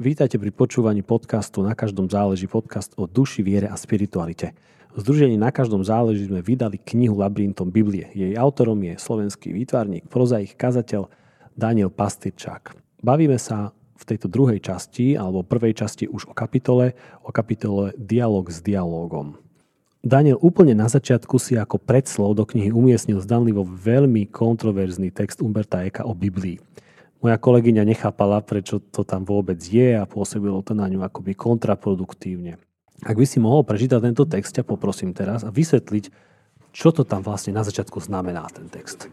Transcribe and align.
Vítajte 0.00 0.40
pri 0.40 0.48
počúvaní 0.48 1.04
podcastu 1.04 1.60
Na 1.60 1.76
každom 1.76 2.08
záleží 2.08 2.48
podcast 2.48 2.96
o 2.96 3.04
duši, 3.04 3.44
viere 3.44 3.68
a 3.68 3.76
spiritualite. 3.76 4.56
V 4.96 5.04
Združení 5.04 5.36
Na 5.36 5.52
každom 5.52 5.84
záleží 5.84 6.24
sme 6.24 6.40
vydali 6.40 6.80
knihu 6.80 7.20
Labyrintom 7.20 7.68
Biblie. 7.68 8.08
Jej 8.16 8.32
autorom 8.40 8.80
je 8.80 8.96
slovenský 8.96 9.52
výtvarník, 9.52 10.08
prozaich, 10.08 10.56
kazateľ 10.56 11.04
Daniel 11.52 11.92
Pastyrčák. 11.92 12.72
Bavíme 13.04 13.36
sa 13.36 13.76
v 14.00 14.04
tejto 14.08 14.32
druhej 14.32 14.64
časti, 14.64 15.20
alebo 15.20 15.44
prvej 15.44 15.76
časti 15.76 16.08
už 16.08 16.32
o 16.32 16.34
kapitole, 16.34 16.96
o 17.20 17.28
kapitole 17.28 17.92
Dialog 18.00 18.48
s 18.48 18.64
dialogom. 18.64 19.36
Daniel 20.00 20.40
úplne 20.40 20.72
na 20.72 20.88
začiatku 20.88 21.36
si 21.36 21.60
ako 21.60 21.76
predslov 21.76 22.40
do 22.40 22.48
knihy 22.48 22.72
umiestnil 22.72 23.20
zdanlivo 23.20 23.68
veľmi 23.68 24.32
kontroverzný 24.32 25.12
text 25.12 25.44
Umberta 25.44 25.84
Eka 25.84 26.08
o 26.08 26.16
Biblii. 26.16 26.56
Moja 27.20 27.36
kolegyňa 27.36 27.84
nechápala, 27.84 28.40
prečo 28.40 28.80
to 28.80 29.04
tam 29.04 29.28
vôbec 29.28 29.60
je 29.60 29.92
a 29.92 30.08
pôsobilo 30.08 30.64
to 30.64 30.72
na 30.72 30.88
ňu 30.88 31.04
akoby 31.04 31.36
kontraproduktívne. 31.36 32.56
Ak 33.04 33.16
by 33.16 33.28
si 33.28 33.36
mohol 33.36 33.60
prečítať 33.64 34.00
tento 34.00 34.24
text, 34.24 34.56
ťa 34.56 34.64
poprosím 34.64 35.12
teraz 35.12 35.44
a 35.44 35.52
vysvetliť, 35.52 36.08
čo 36.72 36.88
to 36.96 37.04
tam 37.04 37.20
vlastne 37.20 37.52
na 37.52 37.60
začiatku 37.60 38.00
znamená 38.00 38.48
ten 38.48 38.72
text. 38.72 39.12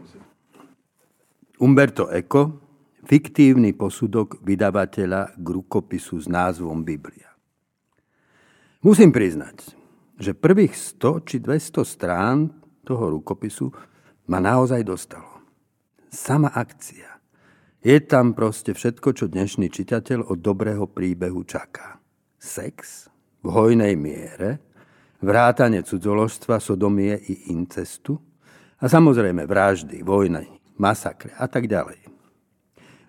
Umberto 1.60 2.08
Eco, 2.08 2.64
fiktívny 3.04 3.76
posudok 3.76 4.40
vydavateľa 4.40 5.36
k 5.36 5.48
rukopisu 5.48 6.24
s 6.24 6.28
názvom 6.32 6.88
Biblia. 6.88 7.28
Musím 8.88 9.12
priznať, 9.12 9.76
že 10.16 10.32
prvých 10.32 10.80
100 10.96 11.28
či 11.28 11.36
200 11.44 11.84
strán 11.84 12.56
toho 12.88 13.20
rukopisu 13.20 13.68
ma 14.32 14.40
naozaj 14.40 14.80
dostalo. 14.88 15.44
Sama 16.08 16.56
akcia 16.56 17.17
je 17.82 17.98
tam 18.02 18.34
proste 18.34 18.74
všetko, 18.74 19.14
čo 19.14 19.26
dnešný 19.30 19.70
čitateľ 19.70 20.34
od 20.34 20.40
dobrého 20.42 20.90
príbehu 20.90 21.46
čaká. 21.46 22.02
Sex 22.42 23.06
v 23.46 23.48
hojnej 23.54 23.94
miere, 23.94 24.62
vrátanie 25.22 25.86
cudzoložstva, 25.86 26.58
sodomie 26.58 27.14
i 27.30 27.54
incestu 27.54 28.18
a 28.82 28.86
samozrejme 28.90 29.46
vraždy, 29.46 30.02
vojny, 30.02 30.46
masakre 30.82 31.34
a 31.38 31.46
tak 31.46 31.70
ďalej. 31.70 32.02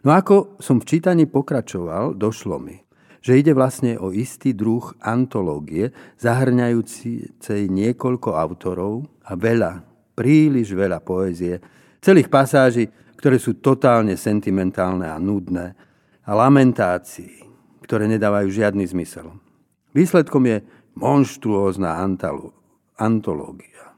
No 0.04 0.14
ako 0.14 0.60
som 0.60 0.80
v 0.80 0.88
čítaní 0.88 1.24
pokračoval, 1.24 2.16
došlo 2.16 2.60
mi, 2.60 2.80
že 3.18 3.40
ide 3.40 3.52
vlastne 3.52 3.98
o 3.98 4.14
istý 4.14 4.54
druh 4.54 4.94
antológie, 5.02 5.90
zahrňajúcej 6.22 7.66
niekoľko 7.66 8.30
autorov 8.36 9.10
a 9.26 9.34
veľa, 9.34 9.82
príliš 10.14 10.72
veľa 10.72 11.02
poézie, 11.02 11.58
celých 11.98 12.30
pasáží, 12.30 12.86
ktoré 13.18 13.42
sú 13.42 13.58
totálne 13.58 14.14
sentimentálne 14.14 15.10
a 15.10 15.18
nudné 15.18 15.74
a 16.22 16.30
lamentácií, 16.38 17.42
ktoré 17.82 18.06
nedávajú 18.06 18.46
žiadny 18.46 18.86
zmysel. 18.86 19.34
Výsledkom 19.90 20.46
je 20.46 20.62
monštruózna 20.94 21.98
antológia. 22.94 23.90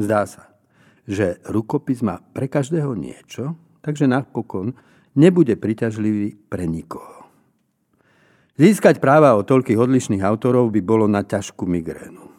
Zdá 0.00 0.24
sa, 0.24 0.56
že 1.04 1.36
rukopis 1.44 2.00
má 2.00 2.24
pre 2.32 2.48
každého 2.48 2.96
niečo, 2.96 3.52
takže 3.84 4.08
napokon 4.08 4.72
nebude 5.12 5.52
priťažlivý 5.60 6.48
pre 6.48 6.64
nikoho. 6.64 7.28
Získať 8.56 9.00
práva 9.00 9.36
od 9.36 9.48
toľkých 9.48 9.80
odlišných 9.80 10.24
autorov 10.24 10.72
by 10.72 10.80
bolo 10.80 11.04
na 11.08 11.24
ťažkú 11.24 11.64
migrénu. 11.68 12.32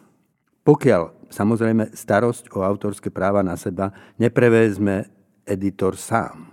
Pokiaľ 0.64 1.28
samozrejme 1.28 1.92
starosť 1.92 2.54
o 2.56 2.64
autorské 2.64 3.12
práva 3.12 3.44
na 3.44 3.58
seba 3.58 3.92
neprevezme 4.16 5.12
editor 5.46 5.96
sám. 5.96 6.52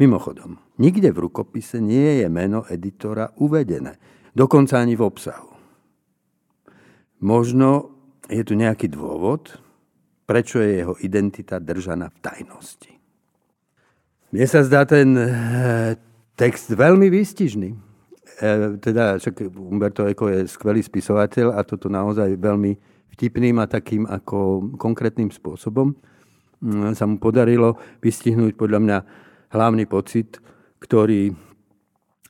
Mimochodom, 0.00 0.58
nikde 0.80 1.12
v 1.12 1.28
rukopise 1.28 1.78
nie 1.78 2.24
je 2.24 2.28
meno 2.28 2.66
editora 2.66 3.30
uvedené, 3.38 3.96
dokonca 4.34 4.80
ani 4.80 4.98
v 4.98 5.06
obsahu. 5.06 5.52
Možno 7.22 7.94
je 8.26 8.42
tu 8.42 8.58
nejaký 8.58 8.90
dôvod, 8.90 9.62
prečo 10.26 10.58
je 10.58 10.82
jeho 10.82 10.94
identita 11.04 11.62
držaná 11.62 12.10
v 12.10 12.18
tajnosti. 12.18 12.92
Mne 14.32 14.46
sa 14.48 14.64
zdá 14.64 14.88
ten 14.88 15.12
eh, 15.14 15.30
text 16.34 16.72
veľmi 16.72 17.12
výstižný. 17.12 17.92
E, 18.42 18.56
teda, 18.80 19.20
však 19.20 19.54
Umberto 19.54 20.08
Eco 20.08 20.26
je 20.26 20.48
skvelý 20.48 20.82
spisovateľ 20.82 21.54
a 21.54 21.60
toto 21.62 21.92
naozaj 21.92 22.40
veľmi 22.40 22.74
vtipným 23.12 23.60
a 23.60 23.68
takým 23.68 24.08
ako 24.08 24.72
konkrétnym 24.80 25.28
spôsobom. 25.28 25.92
Mm, 26.62 26.94
sa 26.94 27.10
mu 27.10 27.18
podarilo 27.18 27.74
vystihnúť 27.98 28.54
podľa 28.54 28.78
mňa 28.78 28.98
hlavný 29.50 29.82
pocit, 29.90 30.38
ktorý 30.78 31.34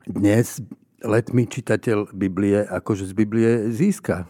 dnes 0.08 0.64
letmý 1.04 1.44
čitateľ 1.44 2.16
Biblie 2.16 2.64
akože 2.64 3.04
z 3.04 3.12
Biblie 3.12 3.68
získa. 3.68 4.24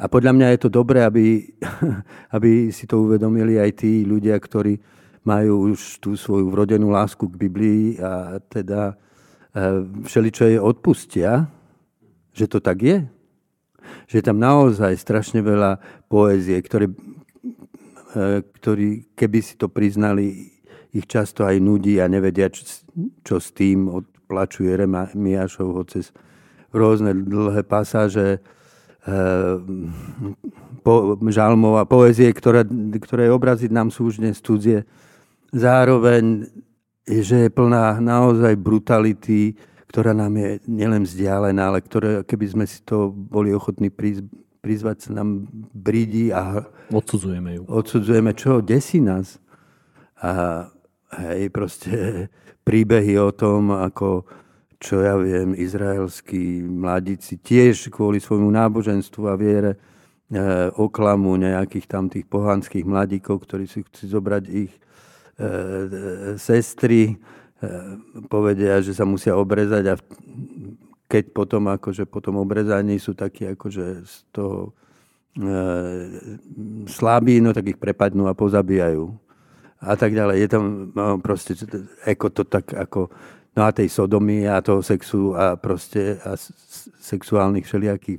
A 0.00 0.08
podľa 0.08 0.32
mňa 0.32 0.46
je 0.56 0.60
to 0.64 0.72
dobré, 0.72 1.04
aby, 1.04 1.44
aby 2.36 2.72
si 2.72 2.88
to 2.88 3.04
uvedomili 3.04 3.60
aj 3.60 3.84
tí 3.84 4.08
ľudia, 4.08 4.40
ktorí 4.40 4.80
majú 5.28 5.76
už 5.76 6.00
tú 6.00 6.16
svoju 6.16 6.48
vrodenú 6.48 6.88
lásku 6.88 7.28
k 7.28 7.36
Biblii 7.36 8.00
a 8.00 8.40
teda 8.48 8.96
e, 9.52 9.84
všeličo 10.08 10.56
je 10.56 10.58
odpustia, 10.60 11.52
že 12.32 12.48
to 12.48 12.64
tak 12.64 12.80
je. 12.80 13.04
Že 14.08 14.14
je 14.20 14.24
tam 14.24 14.40
naozaj 14.40 14.96
strašne 14.96 15.44
veľa 15.44 15.80
poézie, 16.08 16.56
ktoré, 16.64 16.88
ktorí, 18.60 19.14
keby 19.18 19.38
si 19.42 19.58
to 19.58 19.66
priznali, 19.66 20.54
ich 20.94 21.06
často 21.10 21.42
aj 21.42 21.58
nudí 21.58 21.98
a 21.98 22.06
nevedia, 22.06 22.46
čo, 22.46 22.62
čo 23.26 23.42
s 23.42 23.50
tým 23.50 23.90
odplačuje 23.90 24.70
Remiášovho 24.70 25.82
cez 25.90 26.14
rôzne 26.70 27.14
dlhé 27.14 27.66
pasáže 27.66 28.38
e, 28.38 29.10
po, 30.86 31.18
žalmov 31.18 31.82
a 31.82 31.84
poezie, 31.86 32.30
ktoré, 32.30 32.62
ktoré 32.98 33.30
obraziť 33.30 33.70
nám 33.74 33.90
sú 33.90 34.10
už 34.10 34.22
dnes 34.22 34.38
cudzie. 34.38 34.86
Zároveň, 35.50 36.46
že 37.06 37.46
je 37.46 37.50
plná 37.50 37.98
naozaj 37.98 38.54
brutality, 38.58 39.58
ktorá 39.90 40.10
nám 40.10 40.34
je 40.34 40.50
nielen 40.66 41.06
vzdialená, 41.06 41.70
ale 41.70 41.78
ktoré, 41.78 42.26
keby 42.26 42.46
sme 42.50 42.64
si 42.66 42.82
to 42.82 43.14
boli 43.14 43.54
ochotní 43.54 43.90
prizvať 44.64 44.96
sa 45.04 45.20
nám 45.20 45.44
brídi 45.76 46.32
a... 46.32 46.64
Odsudzujeme 46.88 47.60
ju. 47.60 47.62
Odsudzujeme 47.68 48.32
čo? 48.32 48.64
Desí 48.64 49.04
nás. 49.04 49.36
A 50.24 50.64
hej, 51.20 51.52
proste 51.52 51.92
príbehy 52.68 53.20
o 53.20 53.28
tom, 53.28 53.76
ako 53.76 54.24
čo 54.80 55.00
ja 55.00 55.16
viem, 55.16 55.56
izraelskí 55.56 56.60
mladíci 56.60 57.40
tiež 57.40 57.88
kvôli 57.88 58.20
svojmu 58.20 58.52
náboženstvu 58.52 59.22
a 59.24 59.34
viere 59.36 59.72
e, 59.72 59.78
oklamu 60.76 61.40
nejakých 61.40 61.86
tam 61.88 62.12
tých 62.12 62.28
pohanských 62.28 62.84
mladíkov, 62.84 63.48
ktorí 63.48 63.64
si 63.64 63.80
chcú 63.80 64.20
zobrať 64.20 64.44
ich 64.52 64.72
e, 64.76 64.80
e, 65.40 65.58
sestry, 66.36 67.16
e, 67.64 67.66
povedia, 68.28 68.84
že 68.84 68.92
sa 68.92 69.08
musia 69.08 69.32
obrezať 69.40 69.84
a 69.88 69.94
keď 71.14 71.30
potom 71.30 71.70
akože 71.70 72.10
po 72.10 72.18
tom 72.18 72.42
obrezaní 72.42 72.98
sú 72.98 73.14
takí 73.14 73.46
akože 73.46 74.02
z 74.02 74.14
toho 74.34 74.74
e, 75.38 75.50
slabí, 76.90 77.38
no 77.38 77.54
tak 77.54 77.70
ich 77.70 77.78
prepadnú 77.78 78.26
a 78.26 78.34
pozabíjajú. 78.34 79.14
A 79.78 79.94
tak 79.94 80.10
ďalej. 80.10 80.42
Je 80.42 80.48
tam 80.50 80.90
no, 80.90 81.22
proste 81.22 81.54
ako 82.02 82.26
to 82.34 82.42
tak 82.50 82.66
ako 82.74 83.14
no 83.54 83.62
a 83.62 83.70
tej 83.70 83.94
sodomy 83.94 84.50
a 84.50 84.58
toho 84.58 84.82
sexu 84.82 85.38
a 85.38 85.54
proste 85.54 86.18
a 86.26 86.34
sexuálnych 86.98 87.62
všelijakých 87.62 88.18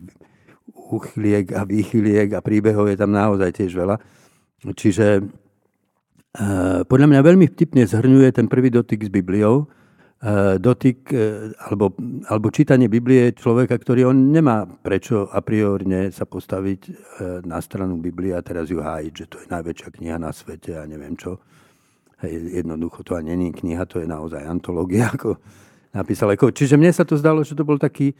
uchyliek 0.71 1.51
a 1.51 1.67
výchyliek 1.67 2.31
a 2.31 2.39
príbehov 2.39 2.87
je 2.87 2.95
tam 2.95 3.11
naozaj 3.11 3.51
tiež 3.59 3.75
veľa. 3.75 3.99
Čiže 4.71 5.19
e, 5.19 5.23
podľa 6.87 7.07
mňa 7.11 7.27
veľmi 7.27 7.45
vtipne 7.51 7.83
zhrňuje 7.83 8.31
ten 8.31 8.47
prvý 8.47 8.71
dotyk 8.71 9.03
s 9.03 9.11
Bibliou, 9.11 9.67
dotyk 10.57 11.11
e, 11.11 11.51
alebo, 11.69 11.91
alebo 12.31 12.47
čítanie 12.49 12.87
Biblie 12.87 13.35
človeka, 13.35 13.75
ktorý 13.75 14.09
on 14.09 14.31
nemá 14.31 14.65
prečo 14.65 15.27
a 15.27 15.43
priorne 15.43 16.09
sa 16.09 16.23
postaviť 16.23 16.81
e, 16.87 16.91
na 17.43 17.59
stranu 17.59 17.99
Biblie 17.99 18.31
a 18.31 18.41
teraz 18.41 18.71
ju 18.71 18.79
hájiť, 18.79 19.13
že 19.13 19.25
to 19.27 19.37
je 19.43 19.47
najväčšia 19.51 19.89
kniha 19.91 20.17
na 20.17 20.31
svete 20.31 20.79
a 20.79 20.87
neviem 20.87 21.13
čo. 21.19 21.37
Jednoducho 22.25 23.03
to 23.03 23.19
ani 23.19 23.35
není 23.35 23.51
kniha, 23.51 23.85
to 23.85 23.99
je 24.01 24.07
naozaj 24.07 24.41
antológia, 24.47 25.11
ako 25.15 25.37
napísal. 25.93 26.31
Čiže 26.33 26.79
mne 26.79 26.95
sa 26.95 27.03
to 27.03 27.19
zdalo, 27.19 27.43
že 27.43 27.53
to 27.53 27.67
bol 27.67 27.77
taký... 27.77 28.15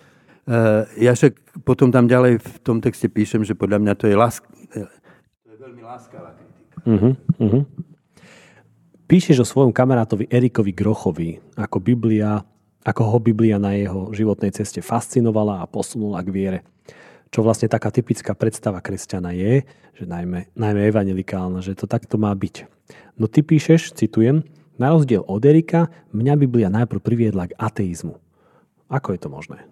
Ja 1.02 1.18
však 1.18 1.66
potom 1.66 1.90
tam 1.90 2.06
ďalej 2.06 2.38
v 2.38 2.56
tom 2.62 2.78
texte 2.78 3.10
píšem, 3.10 3.42
že 3.42 3.58
podľa 3.58 3.82
mňa 3.82 3.94
to 3.98 4.06
je, 4.06 4.14
lásk, 4.14 4.46
to 4.70 5.50
je 5.50 5.58
veľmi 5.58 5.82
láskavá 5.82 6.38
kritika. 6.38 6.86
Uh-huh, 6.86 7.18
uh-huh. 7.42 7.66
Píšeš 9.06 9.46
o 9.46 9.46
svojom 9.46 9.70
kamarátovi 9.70 10.26
Erikovi 10.34 10.74
Grochovi, 10.74 11.38
ako 11.62 11.78
Biblia, 11.78 12.42
ako 12.82 13.02
ho 13.06 13.18
Biblia 13.22 13.62
na 13.62 13.78
jeho 13.78 14.10
životnej 14.10 14.50
ceste 14.50 14.82
fascinovala 14.82 15.62
a 15.62 15.70
posunula 15.70 16.26
k 16.26 16.34
viere. 16.34 16.60
Čo 17.30 17.46
vlastne 17.46 17.70
taká 17.70 17.94
typická 17.94 18.34
predstava 18.34 18.82
kresťana 18.82 19.30
je, 19.38 19.62
že 19.94 20.10
najmä, 20.10 20.50
najmä 20.58 20.90
evangelikálna, 20.90 21.62
že 21.62 21.78
to 21.78 21.86
takto 21.86 22.18
má 22.18 22.34
byť. 22.34 22.66
No 23.22 23.30
ty 23.30 23.46
píšeš, 23.46 23.94
citujem, 23.94 24.42
na 24.82 24.90
rozdiel 24.90 25.22
od 25.22 25.46
Erika, 25.46 25.94
mňa 26.10 26.34
Biblia 26.42 26.74
najprv 26.74 26.98
priviedla 26.98 27.54
k 27.54 27.58
ateizmu. 27.62 28.18
Ako 28.90 29.14
je 29.14 29.20
to 29.22 29.30
možné? 29.30 29.70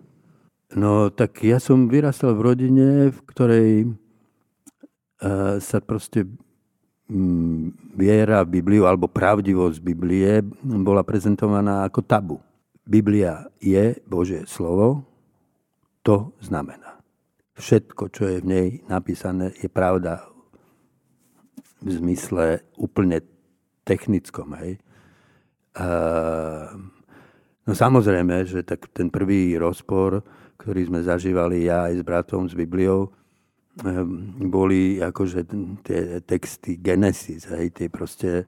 No, 0.77 1.09
tak 1.09 1.41
ja 1.41 1.57
som 1.57 1.89
vyrastal 1.89 2.38
v 2.38 2.53
rodine, 2.53 2.88
v 3.09 3.19
ktorej 3.33 3.69
uh, 3.89 5.57
sa 5.57 5.81
proste 5.81 6.29
viera 7.94 8.42
v 8.42 8.57
Bibliu 8.57 8.89
alebo 8.89 9.06
pravdivosť 9.06 9.77
Biblie 9.80 10.42
bola 10.62 11.06
prezentovaná 11.06 11.86
ako 11.86 12.01
tabu. 12.01 12.38
Biblia 12.83 13.48
je 13.62 13.95
Božie 14.04 14.44
slovo, 14.50 15.06
to 16.01 16.33
znamená. 16.42 17.00
Všetko, 17.54 18.10
čo 18.10 18.27
je 18.27 18.42
v 18.42 18.50
nej 18.50 18.68
napísané, 18.89 19.54
je 19.62 19.69
pravda 19.69 20.25
v 21.80 21.89
zmysle 21.95 22.65
úplne 22.75 23.21
technickom. 23.86 24.57
Hej. 24.57 24.81
No 27.63 27.71
samozrejme, 27.71 28.44
že 28.44 28.65
tak 28.65 28.89
ten 28.92 29.07
prvý 29.07 29.56
rozpor, 29.56 30.25
ktorý 30.60 30.89
sme 30.89 31.06
zažívali 31.06 31.69
ja 31.69 31.88
aj 31.88 31.94
s 32.00 32.04
bratom, 32.04 32.50
s 32.50 32.57
Bibliou, 32.57 33.13
boli 34.53 35.01
akože 35.01 35.49
tie 35.81 36.21
texty 36.21 36.77
Genesis, 36.77 37.49
hej, 37.49 37.73
tie 37.73 37.89
proste 37.89 38.45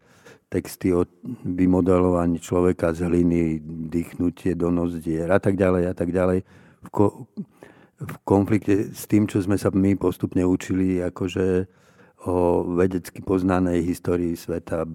texty 0.54 0.94
o 0.94 1.10
vymodelovaní 1.42 2.38
človeka 2.38 2.94
z 2.94 3.10
hliny, 3.10 3.58
dýchnutie 3.90 4.54
do 4.54 4.70
nozdier 4.70 5.26
a 5.34 5.42
tak 5.42 5.58
ďalej 5.58 5.84
a 5.90 5.94
tak 5.98 6.14
ďalej. 6.14 6.46
V, 6.86 6.90
ko- 6.94 7.26
v 7.98 8.16
konflikte 8.22 8.94
s 8.94 9.10
tým, 9.10 9.26
čo 9.26 9.42
sme 9.42 9.58
sa 9.58 9.74
my 9.74 9.98
postupne 9.98 10.46
učili 10.46 11.02
akože 11.02 11.66
o 12.30 12.62
vedecky 12.78 13.26
poznanej 13.26 13.82
histórii 13.82 14.38
sveta. 14.38 14.86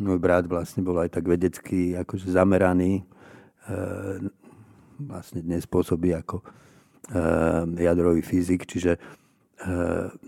Môj 0.00 0.18
brat 0.20 0.48
vlastne 0.48 0.84
bol 0.84 0.96
aj 1.00 1.20
tak 1.20 1.28
vedecky 1.28 1.96
akože 1.96 2.32
zameraný. 2.32 3.00
E, 3.00 3.04
vlastne 5.00 5.40
dnes 5.44 5.64
pôsobí 5.68 6.12
ako 6.16 6.40
e, 6.40 6.44
jadrový 7.80 8.20
fyzik, 8.20 8.68
čiže 8.68 9.00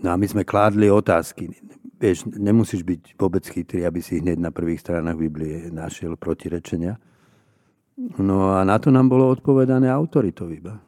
no 0.01 0.07
a 0.09 0.15
my 0.17 0.25
sme 0.25 0.47
kládli 0.47 0.89
otázky. 0.89 1.53
Vieš, 1.99 2.31
nemusíš 2.31 2.81
byť 2.87 3.19
vôbec 3.19 3.43
chytrý, 3.43 3.83
aby 3.83 3.99
si 3.99 4.23
hneď 4.23 4.39
na 4.39 4.49
prvých 4.55 4.81
stranách 4.81 5.19
Biblie 5.19 5.67
našiel 5.69 6.15
protirečenia. 6.15 6.95
No 8.17 8.55
a 8.55 8.63
na 8.63 8.79
to 8.79 8.89
nám 8.89 9.11
bolo 9.11 9.27
odpovedané 9.27 9.91
autoritou 9.91 10.47
iba. 10.47 10.79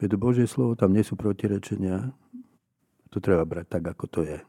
To 0.00 0.16
Božie 0.16 0.48
slovo, 0.48 0.72
tam 0.72 0.96
nie 0.96 1.04
sú 1.04 1.12
protirečenia. 1.12 2.08
To 3.12 3.20
treba 3.20 3.44
brať 3.44 3.66
tak, 3.68 3.84
ako 3.92 4.04
to 4.08 4.20
je. 4.24 4.40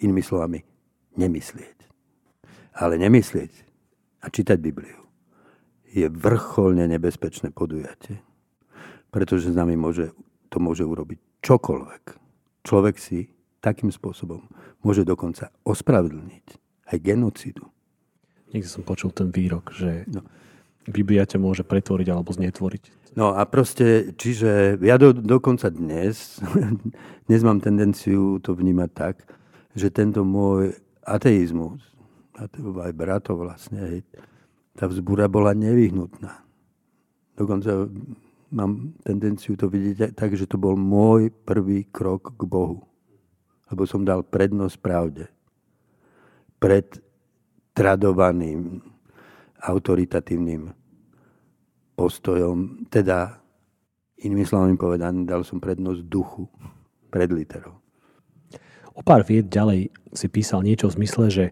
Inými 0.00 0.24
slovami, 0.24 0.64
nemyslieť. 1.20 1.76
Ale 2.80 2.96
nemyslieť 2.96 3.52
a 4.24 4.32
čítať 4.32 4.56
Bibliu 4.56 5.04
je 5.92 6.08
vrcholne 6.08 6.84
nebezpečné 6.88 7.52
podujatie. 7.52 8.20
Pretože 9.08 9.52
s 9.52 9.56
nami 9.56 9.76
môže, 9.76 10.12
to 10.48 10.58
môže 10.60 10.84
urobiť 10.84 11.18
čokoľvek, 11.44 12.04
človek 12.64 12.96
si 12.96 13.32
takým 13.60 13.90
spôsobom 13.90 14.44
môže 14.82 15.02
dokonca 15.02 15.50
ospravedlniť 15.66 16.46
aj 16.88 16.96
genocidu. 17.02 17.66
Niekde 18.54 18.70
som 18.70 18.86
počul 18.86 19.12
ten 19.12 19.28
výrok, 19.28 19.74
že 19.76 20.08
no. 20.08 20.24
Biblia 20.88 21.28
ťa 21.28 21.36
môže 21.36 21.68
pretvoriť 21.68 22.08
alebo 22.08 22.32
znetvoriť. 22.32 23.12
No 23.12 23.36
a 23.36 23.44
proste, 23.44 24.16
čiže 24.16 24.80
ja 24.80 24.96
do, 24.96 25.12
dokonca 25.12 25.68
dnes, 25.68 26.40
dnes 27.28 27.40
mám 27.44 27.60
tendenciu 27.60 28.40
to 28.40 28.56
vnímať 28.56 28.90
tak, 28.96 29.20
že 29.76 29.92
tento 29.92 30.24
môj 30.24 30.72
ateizmus, 31.04 31.84
aj 32.38 32.92
bratov 32.94 33.44
vlastne, 33.44 34.06
tá 34.78 34.86
vzbúra 34.86 35.26
bola 35.26 35.52
nevyhnutná. 35.52 36.40
Dokonca 37.34 37.90
mám 38.52 38.96
tendenciu 39.04 39.56
to 39.56 39.68
vidieť 39.68 40.16
tak, 40.16 40.34
že 40.36 40.48
to 40.48 40.56
bol 40.56 40.76
môj 40.76 41.32
prvý 41.44 41.84
krok 41.88 42.34
k 42.36 42.42
Bohu. 42.48 42.84
Lebo 43.68 43.84
som 43.84 44.04
dal 44.04 44.24
prednosť 44.24 44.76
pravde. 44.80 45.24
Pred 46.56 46.98
tradovaným, 47.76 48.82
autoritatívnym 49.58 50.72
postojom, 51.94 52.88
teda 52.88 53.38
inými 54.22 54.46
slovami 54.46 54.74
povedané, 54.74 55.26
dal 55.26 55.46
som 55.46 55.62
prednosť 55.62 56.02
duchu 56.06 56.50
pred 57.10 57.30
literou. 57.30 57.78
O 58.98 59.02
pár 59.06 59.22
vied 59.22 59.46
ďalej 59.46 59.94
si 60.10 60.26
písal 60.26 60.66
niečo 60.66 60.90
v 60.90 61.02
zmysle, 61.02 61.24
že 61.30 61.44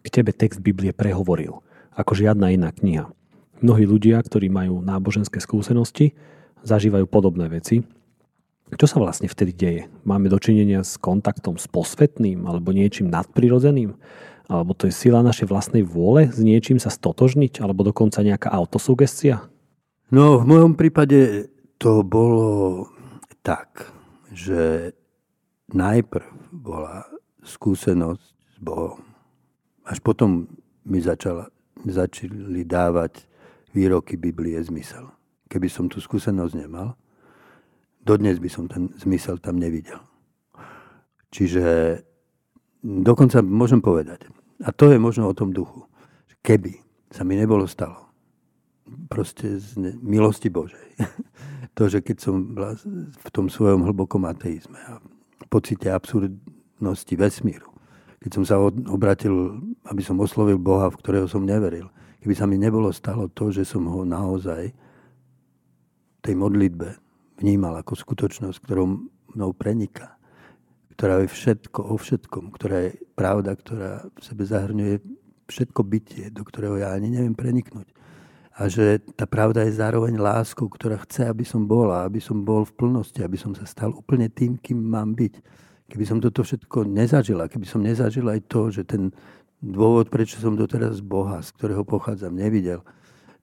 k 0.00 0.06
tebe 0.08 0.32
text 0.32 0.64
Biblie 0.64 0.92
prehovoril, 0.96 1.60
ako 1.92 2.12
žiadna 2.16 2.52
iná 2.52 2.72
kniha. 2.72 3.12
Mnohí 3.60 3.84
ľudia, 3.84 4.20
ktorí 4.24 4.48
majú 4.48 4.80
náboženské 4.80 5.40
skúsenosti, 5.40 6.16
zažívajú 6.64 7.06
podobné 7.06 7.46
veci. 7.52 7.84
Čo 8.74 8.86
sa 8.88 8.98
vlastne 8.98 9.30
vtedy 9.30 9.52
deje? 9.54 9.82
Máme 10.02 10.32
dočinenia 10.32 10.82
s 10.82 10.96
kontaktom 10.98 11.60
s 11.60 11.68
posvetným 11.70 12.48
alebo 12.48 12.74
niečím 12.74 13.12
nadprirodzeným? 13.12 13.94
Alebo 14.48 14.76
to 14.76 14.88
je 14.88 14.96
sila 14.96 15.24
našej 15.24 15.48
vlastnej 15.48 15.84
vôle 15.84 16.28
s 16.32 16.40
niečím 16.40 16.80
sa 16.82 16.90
stotožniť? 16.90 17.62
Alebo 17.62 17.86
dokonca 17.86 18.24
nejaká 18.24 18.50
autosugestia? 18.50 19.46
No, 20.10 20.42
v 20.42 20.44
mojom 20.48 20.74
prípade 20.74 21.52
to 21.78 22.02
bolo 22.02 22.88
tak, 23.44 23.92
že 24.32 24.92
najprv 25.70 26.26
bola 26.50 27.06
skúsenosť 27.44 28.26
s 28.26 28.56
Bohom. 28.58 29.04
Až 29.84 30.00
potom 30.00 30.48
mi 30.88 30.98
začala, 30.98 31.52
začali 31.84 32.64
dávať 32.64 33.28
výroky 33.76 34.16
Biblie 34.16 34.56
zmysel 34.64 35.13
keby 35.54 35.70
som 35.70 35.86
tú 35.86 36.02
skúsenosť 36.02 36.58
nemal, 36.58 36.98
dodnes 38.02 38.42
by 38.42 38.50
som 38.50 38.66
ten 38.66 38.90
zmysel 38.98 39.38
tam 39.38 39.54
nevidel. 39.54 40.02
Čiže 41.30 42.02
dokonca 42.82 43.38
môžem 43.38 43.78
povedať, 43.78 44.26
a 44.66 44.74
to 44.74 44.90
je 44.90 44.98
možno 44.98 45.30
o 45.30 45.34
tom 45.38 45.54
duchu, 45.54 45.86
že 46.26 46.34
keby 46.42 46.82
sa 47.14 47.22
mi 47.22 47.38
nebolo 47.38 47.70
stalo, 47.70 48.10
proste 49.06 49.62
z 49.62 49.78
milosti 50.02 50.50
Božej, 50.50 50.98
to, 51.78 51.86
že 51.86 52.02
keď 52.02 52.16
som 52.18 52.34
v 53.14 53.28
tom 53.30 53.46
svojom 53.46 53.86
hlbokom 53.86 54.26
ateizme 54.26 54.78
a 54.90 54.98
pocite 55.46 55.86
absurdnosti 55.86 57.14
vesmíru, 57.14 57.70
keď 58.18 58.30
som 58.34 58.44
sa 58.44 58.56
obratil, 58.90 59.62
aby 59.86 60.02
som 60.02 60.18
oslovil 60.18 60.58
Boha, 60.58 60.90
v 60.90 60.98
ktorého 60.98 61.30
som 61.30 61.46
neveril, 61.46 61.92
keby 62.24 62.34
sa 62.34 62.48
mi 62.48 62.58
nebolo 62.58 62.88
stalo 62.90 63.30
to, 63.30 63.54
že 63.54 63.68
som 63.68 63.84
ho 63.86 64.02
naozaj 64.02 64.72
tej 66.24 66.34
modlitbe 66.40 66.96
vnímal 67.44 67.76
ako 67.84 67.92
skutočnosť, 68.00 68.58
ktorou 68.64 69.04
mnou 69.36 69.50
preniká, 69.52 70.16
ktorá 70.96 71.20
je 71.20 71.28
všetko 71.28 71.80
o 71.92 71.94
všetkom, 72.00 72.44
ktorá 72.56 72.88
je 72.88 72.90
pravda, 73.12 73.52
ktorá 73.52 74.08
v 74.08 74.20
sebe 74.24 74.48
zahrňuje 74.48 75.04
všetko 75.44 75.80
bytie, 75.84 76.24
do 76.32 76.40
ktorého 76.40 76.80
ja 76.80 76.96
ani 76.96 77.12
neviem 77.12 77.36
preniknúť. 77.36 77.92
A 78.54 78.70
že 78.70 79.02
tá 79.18 79.26
pravda 79.26 79.66
je 79.66 79.74
zároveň 79.74 80.14
láskou, 80.14 80.70
ktorá 80.70 80.94
chce, 81.02 81.26
aby 81.26 81.42
som 81.42 81.66
bol 81.66 81.90
a 81.90 82.06
aby 82.06 82.22
som 82.22 82.46
bol 82.46 82.62
v 82.62 82.72
plnosti, 82.72 83.18
aby 83.18 83.34
som 83.34 83.50
sa 83.50 83.66
stal 83.66 83.90
úplne 83.90 84.30
tým, 84.30 84.54
kým 84.62 84.78
mám 84.78 85.18
byť. 85.18 85.34
Keby 85.90 86.04
som 86.06 86.22
toto 86.22 86.46
všetko 86.46 86.86
nezažil 86.86 87.42
a 87.42 87.50
keby 87.50 87.66
som 87.66 87.82
nezažil 87.82 88.24
aj 88.30 88.46
to, 88.46 88.70
že 88.70 88.86
ten 88.86 89.10
dôvod, 89.58 90.06
prečo 90.06 90.38
som 90.38 90.54
doteraz 90.54 91.02
Boha, 91.02 91.42
z 91.42 91.50
ktorého 91.58 91.82
pochádzam, 91.82 92.30
nevidel, 92.30 92.86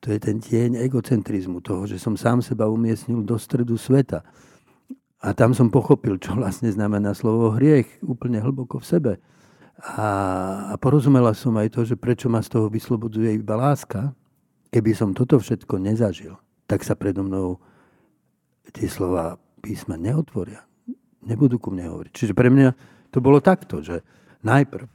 to 0.02 0.10
je 0.10 0.18
ten 0.18 0.42
tieň 0.42 0.82
egocentrizmu, 0.82 1.62
toho, 1.62 1.86
že 1.86 2.02
som 2.02 2.18
sám 2.18 2.42
seba 2.42 2.66
umiestnil 2.66 3.22
do 3.22 3.38
stredu 3.38 3.78
sveta. 3.78 4.26
A 5.22 5.38
tam 5.38 5.54
som 5.54 5.70
pochopil, 5.70 6.18
čo 6.18 6.34
vlastne 6.34 6.74
znamená 6.74 7.14
slovo 7.14 7.54
hriech 7.54 8.02
úplne 8.02 8.42
hlboko 8.42 8.82
v 8.82 8.90
sebe. 8.90 9.14
A, 9.78 10.10
a 10.74 10.76
porozumela 10.82 11.38
som 11.38 11.54
aj 11.62 11.70
to, 11.78 11.82
že 11.86 11.94
prečo 11.94 12.26
ma 12.34 12.42
z 12.42 12.50
toho 12.58 12.66
vyslobodzuje 12.74 13.38
iba 13.38 13.54
láska. 13.54 14.18
Keby 14.74 14.92
som 14.98 15.14
toto 15.14 15.38
všetko 15.38 15.78
nezažil, 15.78 16.34
tak 16.66 16.82
sa 16.82 16.98
predo 16.98 17.22
mnou 17.22 17.62
tie 18.74 18.90
slova 18.90 19.38
písma 19.62 20.02
neotvoria. 20.02 20.66
Nebudú 21.22 21.62
ku 21.62 21.70
mne 21.70 21.94
hovoriť. 21.94 22.14
Čiže 22.18 22.34
pre 22.34 22.50
mňa 22.50 22.74
to 23.14 23.22
bolo 23.22 23.38
takto, 23.38 23.86
že 23.86 24.02
najprv 24.42 24.90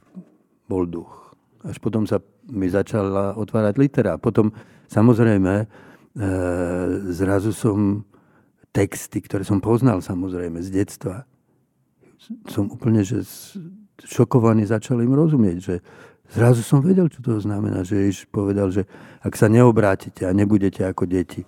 bol 0.67 0.83
duch. 0.83 1.26
Až 1.65 1.81
potom 1.81 2.05
sa 2.05 2.21
mi 2.49 2.69
začala 2.69 3.33
otvárať 3.33 3.75
litera. 3.81 4.21
Potom 4.21 4.53
samozrejme 4.91 5.53
e, 5.63 5.65
zrazu 7.13 7.55
som 7.55 8.05
texty, 8.69 9.23
ktoré 9.25 9.41
som 9.41 9.57
poznal 9.57 10.05
samozrejme 10.05 10.61
z 10.61 10.69
detstva, 10.69 11.25
som 12.45 12.69
úplne 12.69 13.01
že 13.01 13.25
šokovaný 14.05 14.69
začal 14.69 15.01
im 15.01 15.17
rozumieť, 15.17 15.57
že 15.57 15.75
zrazu 16.29 16.61
som 16.61 16.83
vedel, 16.85 17.09
čo 17.09 17.25
to 17.25 17.41
znamená, 17.41 17.81
že 17.81 17.97
Ježiš 17.97 18.29
povedal, 18.29 18.69
že 18.69 18.85
ak 19.25 19.33
sa 19.33 19.49
neobrátite 19.49 20.27
a 20.29 20.35
nebudete 20.35 20.85
ako 20.85 21.09
deti, 21.09 21.41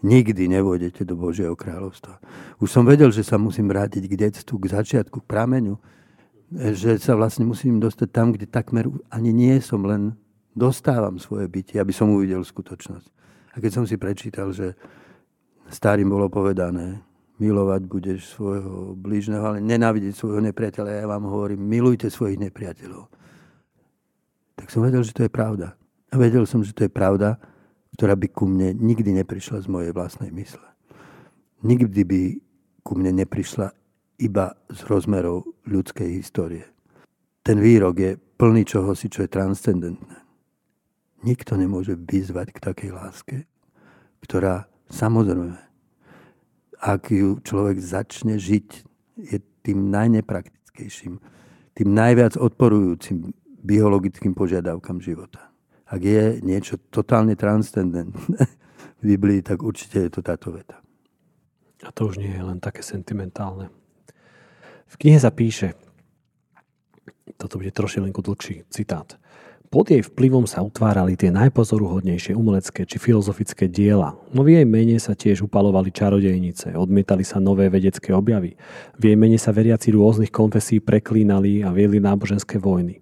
nikdy 0.00 0.48
nevôjdete 0.48 1.04
do 1.04 1.12
Božieho 1.16 1.52
kráľovstva. 1.52 2.16
Už 2.56 2.72
som 2.72 2.88
vedel, 2.88 3.12
že 3.12 3.20
sa 3.20 3.36
musím 3.36 3.68
vrátiť 3.68 4.08
k 4.08 4.14
detstvu, 4.16 4.56
k 4.56 4.72
začiatku, 4.72 5.20
k 5.20 5.28
prameňu, 5.28 5.76
že 6.50 6.98
sa 6.98 7.14
vlastne 7.14 7.46
musím 7.46 7.78
dostať 7.78 8.08
tam, 8.10 8.34
kde 8.34 8.50
takmer 8.50 8.90
ani 9.10 9.30
nie 9.30 9.56
som, 9.62 9.86
len 9.86 10.18
dostávam 10.50 11.16
svoje 11.22 11.46
bytie, 11.46 11.78
aby 11.78 11.94
som 11.94 12.10
uvidel 12.10 12.42
skutočnosť. 12.42 13.08
A 13.54 13.56
keď 13.62 13.70
som 13.70 13.84
si 13.86 13.94
prečítal, 13.94 14.50
že 14.50 14.74
starým 15.70 16.10
bolo 16.10 16.26
povedané, 16.26 16.98
milovať 17.40 17.82
budeš 17.88 18.36
svojho 18.36 18.92
blížneho, 18.98 19.40
ale 19.40 19.58
nenávidieť 19.64 20.12
svojho 20.12 20.44
nepriateľa. 20.44 21.00
Ja 21.00 21.06
vám 21.08 21.24
hovorím, 21.24 21.64
milujte 21.64 22.12
svojich 22.12 22.36
nepriateľov. 22.36 23.08
Tak 24.60 24.68
som 24.68 24.84
vedel, 24.84 25.00
že 25.00 25.16
to 25.16 25.24
je 25.24 25.32
pravda. 25.32 25.72
A 26.12 26.20
vedel 26.20 26.44
som, 26.44 26.60
že 26.60 26.76
to 26.76 26.84
je 26.84 26.92
pravda, 26.92 27.40
ktorá 27.96 28.12
by 28.12 28.28
ku 28.28 28.44
mne 28.44 28.76
nikdy 28.76 29.16
neprišla 29.24 29.64
z 29.64 29.72
mojej 29.72 29.92
vlastnej 29.96 30.28
mysle. 30.36 30.68
Nikdy 31.64 32.02
by 32.04 32.22
ku 32.84 32.92
mne 32.92 33.24
neprišla 33.24 33.72
iba 34.20 34.52
z 34.68 34.84
rozmerov 34.86 35.48
ľudskej 35.64 36.08
histórie. 36.20 36.68
Ten 37.40 37.58
výrok 37.58 37.96
je 37.96 38.12
plný 38.16 38.68
čohosi, 38.68 39.08
čo 39.08 39.24
je 39.24 39.32
transcendentné. 39.32 40.16
Nikto 41.24 41.56
nemôže 41.56 41.96
vyzvať 41.96 42.52
k 42.52 42.58
takej 42.60 42.90
láske, 42.92 43.36
ktorá 44.20 44.68
samozrejme 44.88 45.70
ak 46.80 47.12
ju 47.12 47.36
človek 47.44 47.76
začne 47.76 48.40
žiť, 48.40 48.68
je 49.20 49.38
tým 49.60 49.92
najnepraktickejším, 49.92 51.20
tým 51.76 51.88
najviac 51.92 52.40
odporujúcim 52.40 53.36
biologickým 53.60 54.32
požiadavkám 54.32 55.04
života. 55.04 55.52
Ak 55.84 56.00
je 56.00 56.40
niečo 56.40 56.80
totálne 56.88 57.36
transcendentné 57.36 58.40
v 59.00 59.02
Biblii, 59.04 59.44
tak 59.44 59.60
určite 59.60 60.08
je 60.08 60.10
to 60.10 60.24
táto 60.24 60.56
veta. 60.56 60.80
A 61.84 61.92
to 61.92 62.08
už 62.08 62.20
nie 62.20 62.32
je 62.32 62.44
len 62.44 62.60
také 62.60 62.80
sentimentálne. 62.80 63.68
V 64.90 64.94
knihe 64.98 65.22
sa 65.22 65.30
píše, 65.30 65.78
toto 67.38 67.62
bude 67.62 67.70
trošku 67.70 68.02
len 68.02 68.10
dlhší 68.10 68.66
citát. 68.68 69.14
Pod 69.70 69.86
jej 69.86 70.02
vplyvom 70.02 70.50
sa 70.50 70.66
utvárali 70.66 71.14
tie 71.14 71.30
najpozoruhodnejšie 71.30 72.34
umelecké 72.34 72.82
či 72.82 72.98
filozofické 72.98 73.70
diela, 73.70 74.18
no 74.34 74.42
v 74.42 74.58
jej 74.58 74.66
mene 74.66 74.98
sa 74.98 75.14
tiež 75.14 75.46
upalovali 75.46 75.94
čarodejnice, 75.94 76.74
odmietali 76.74 77.22
sa 77.22 77.38
nové 77.38 77.70
vedecké 77.70 78.10
objavy. 78.10 78.58
V 78.98 79.02
jej 79.06 79.14
mene 79.14 79.38
sa 79.38 79.54
veriaci 79.54 79.94
rôznych 79.94 80.34
konfesí 80.34 80.82
preklínali 80.82 81.62
a 81.62 81.70
viedli 81.70 82.02
náboženské 82.02 82.58
vojny. 82.58 82.98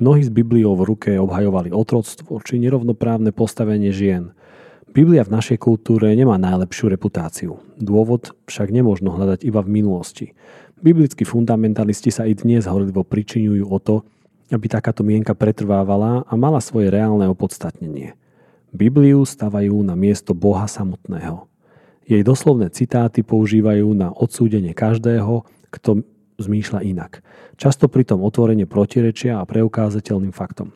Mnohí 0.00 0.24
z 0.24 0.32
Bibliou 0.32 0.72
v 0.72 0.88
ruke 0.88 1.12
obhajovali 1.20 1.68
otroctvo 1.68 2.40
či 2.40 2.56
nerovnoprávne 2.56 3.36
postavenie 3.36 3.92
žien. 3.92 4.32
Biblia 4.96 5.20
v 5.22 5.36
našej 5.36 5.60
kultúre 5.60 6.16
nemá 6.16 6.40
najlepšiu 6.40 6.88
reputáciu. 6.88 7.60
Dôvod 7.76 8.32
však 8.48 8.72
nemôžno 8.72 9.12
hľadať 9.12 9.44
iba 9.44 9.60
v 9.60 9.68
minulosti. 9.68 10.32
Biblickí 10.80 11.28
fundamentalisti 11.28 12.08
sa 12.08 12.24
i 12.24 12.32
dnes 12.32 12.64
horlivo 12.64 13.04
pričiňujú 13.04 13.68
o 13.68 13.76
to, 13.76 14.00
aby 14.48 14.64
takáto 14.64 15.04
mienka 15.04 15.36
pretrvávala 15.36 16.24
a 16.24 16.32
mala 16.40 16.56
svoje 16.64 16.88
reálne 16.88 17.28
opodstatnenie. 17.28 18.16
Bibliu 18.72 19.20
stavajú 19.28 19.76
na 19.84 19.92
miesto 19.92 20.32
Boha 20.32 20.64
samotného. 20.64 21.44
Jej 22.08 22.24
doslovné 22.24 22.72
citáty 22.72 23.20
používajú 23.20 23.92
na 23.92 24.08
odsúdenie 24.08 24.72
každého, 24.72 25.44
kto 25.68 26.00
zmýšľa 26.40 26.80
inak. 26.88 27.20
Často 27.60 27.92
pritom 27.92 28.24
otvorene 28.24 28.64
protirečia 28.64 29.36
a 29.36 29.44
preukázateľným 29.44 30.32
faktom. 30.32 30.72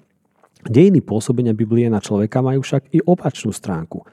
Dejiny 0.69 1.01
pôsobenia 1.01 1.57
Biblie 1.57 1.89
na 1.89 2.05
človeka 2.05 2.45
majú 2.45 2.61
však 2.61 2.93
i 2.93 3.01
opačnú 3.01 3.57
stránku. 3.57 4.05